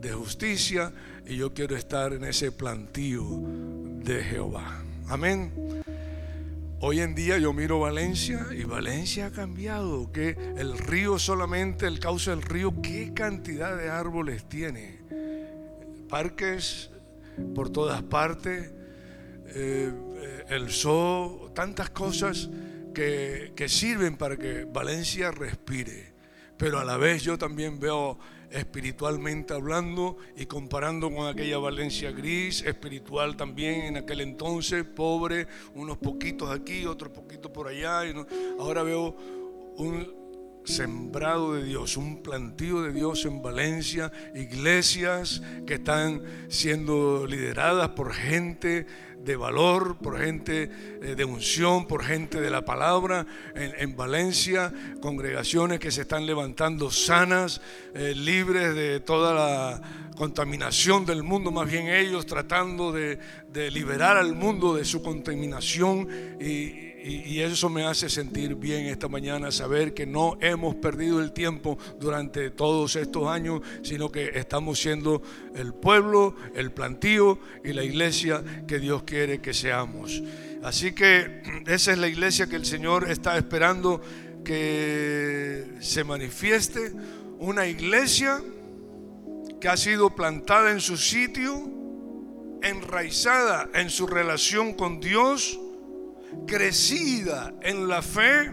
de 0.00 0.12
justicia 0.12 0.92
y 1.26 1.36
yo 1.36 1.54
quiero 1.54 1.76
estar 1.76 2.12
en 2.12 2.24
ese 2.24 2.52
plantío 2.52 3.24
de 4.04 4.22
Jehová. 4.22 4.84
Amén. 5.08 5.52
Hoy 6.86 7.00
en 7.00 7.14
día 7.14 7.38
yo 7.38 7.54
miro 7.54 7.80
Valencia 7.80 8.48
y 8.52 8.64
Valencia 8.64 9.28
ha 9.28 9.30
cambiado, 9.30 10.12
que 10.12 10.36
el 10.58 10.76
río 10.76 11.18
solamente, 11.18 11.86
el 11.86 11.98
cauce 11.98 12.28
del 12.28 12.42
río, 12.42 12.74
qué 12.82 13.14
cantidad 13.14 13.74
de 13.74 13.88
árboles 13.88 14.46
tiene. 14.50 15.00
Parques 16.10 16.90
por 17.54 17.70
todas 17.70 18.02
partes, 18.02 18.70
eh, 19.46 19.94
el 20.50 20.68
sol, 20.68 21.52
tantas 21.54 21.88
cosas 21.88 22.50
que, 22.94 23.54
que 23.56 23.66
sirven 23.66 24.18
para 24.18 24.36
que 24.36 24.66
Valencia 24.66 25.30
respire. 25.30 26.12
Pero 26.58 26.80
a 26.80 26.84
la 26.84 26.98
vez 26.98 27.22
yo 27.22 27.38
también 27.38 27.80
veo 27.80 28.18
espiritualmente 28.54 29.52
hablando 29.52 30.16
y 30.36 30.46
comparando 30.46 31.12
con 31.12 31.26
aquella 31.26 31.58
Valencia 31.58 32.12
gris, 32.12 32.62
espiritual 32.62 33.36
también 33.36 33.82
en 33.82 33.96
aquel 33.96 34.20
entonces, 34.20 34.84
pobre, 34.84 35.48
unos 35.74 35.98
poquitos 35.98 36.50
aquí, 36.50 36.86
otros 36.86 37.12
poquitos 37.12 37.50
por 37.50 37.68
allá. 37.68 38.06
Y 38.06 38.14
ahora 38.58 38.82
veo 38.82 39.16
un 39.76 40.23
sembrado 40.64 41.54
de 41.54 41.64
Dios, 41.64 41.96
un 41.96 42.22
plantío 42.22 42.82
de 42.82 42.92
Dios 42.92 43.24
en 43.26 43.42
Valencia, 43.42 44.10
iglesias 44.34 45.42
que 45.66 45.74
están 45.74 46.22
siendo 46.48 47.26
lideradas 47.26 47.90
por 47.90 48.12
gente 48.12 48.86
de 49.24 49.36
valor, 49.36 49.96
por 49.98 50.18
gente 50.18 50.70
eh, 51.02 51.14
de 51.14 51.24
unción, 51.24 51.86
por 51.86 52.04
gente 52.04 52.40
de 52.40 52.50
la 52.50 52.64
palabra 52.64 53.26
en, 53.54 53.96
Valencia, 53.96 54.72
congregaciones 55.00 55.80
que 55.80 55.90
se 55.90 56.02
están 56.02 56.26
levantando 56.26 56.90
sanas, 56.90 57.60
eh, 57.94 58.14
libres 58.14 58.74
de 58.74 59.00
toda 59.00 59.34
la 59.34 59.82
contaminación 60.16 61.06
del 61.06 61.22
mundo, 61.22 61.50
más 61.50 61.70
bien 61.70 61.88
ellos 61.88 62.26
tratando 62.26 62.92
de, 62.92 63.18
de 63.48 63.70
liberar 63.70 64.16
al 64.16 64.34
mundo 64.34 64.74
de 64.74 64.84
su 64.84 65.02
contaminación 65.02 66.08
y, 67.06 67.40
eso 67.40 67.68
me 67.68 67.84
hace 67.84 68.08
sentir 68.08 68.54
bien 68.54 68.86
esta 68.86 69.08
mañana, 69.08 69.52
saber 69.52 69.92
que 69.92 70.06
no 70.06 70.38
hemos 70.40 70.74
perdido 70.76 71.20
el 71.20 71.32
tiempo 71.32 71.78
durante 72.00 72.50
todos 72.50 72.96
estos 72.96 73.28
años, 73.28 73.60
sino 73.82 74.10
que 74.10 74.30
estamos 74.34 74.80
siendo 74.80 75.20
el 75.54 75.74
pueblo, 75.74 76.34
el 76.54 76.72
plantío 76.72 77.38
y 77.62 77.74
la 77.74 77.84
iglesia 77.84 78.42
que 78.66 78.78
Dios 78.78 79.02
quiere 79.02 79.42
que 79.42 79.52
seamos. 79.52 80.22
Así 80.62 80.92
que 80.92 81.42
esa 81.66 81.92
es 81.92 81.98
la 81.98 82.08
iglesia 82.08 82.46
que 82.46 82.56
el 82.56 82.64
Señor 82.64 83.10
está 83.10 83.36
esperando 83.36 84.00
que 84.42 85.74
se 85.80 86.04
manifieste, 86.04 86.90
una 87.38 87.66
iglesia 87.66 88.42
que 89.60 89.68
ha 89.68 89.76
sido 89.76 90.14
plantada 90.14 90.70
en 90.70 90.80
su 90.80 90.96
sitio, 90.96 91.70
enraizada 92.62 93.68
en 93.74 93.90
su 93.90 94.06
relación 94.06 94.72
con 94.72 95.00
Dios, 95.00 95.60
crecida 96.46 97.52
en 97.62 97.88
la 97.88 98.02
fe 98.02 98.52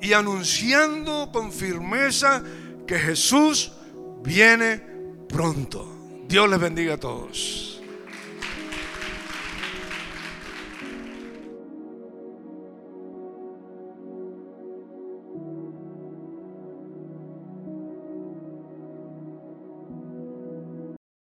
y 0.00 0.12
anunciando 0.12 1.30
con 1.32 1.52
firmeza 1.52 2.42
que 2.86 2.98
Jesús 2.98 3.72
viene 4.22 4.80
pronto. 5.28 6.24
Dios 6.28 6.48
les 6.48 6.60
bendiga 6.60 6.94
a 6.94 6.98
todos. 6.98 7.75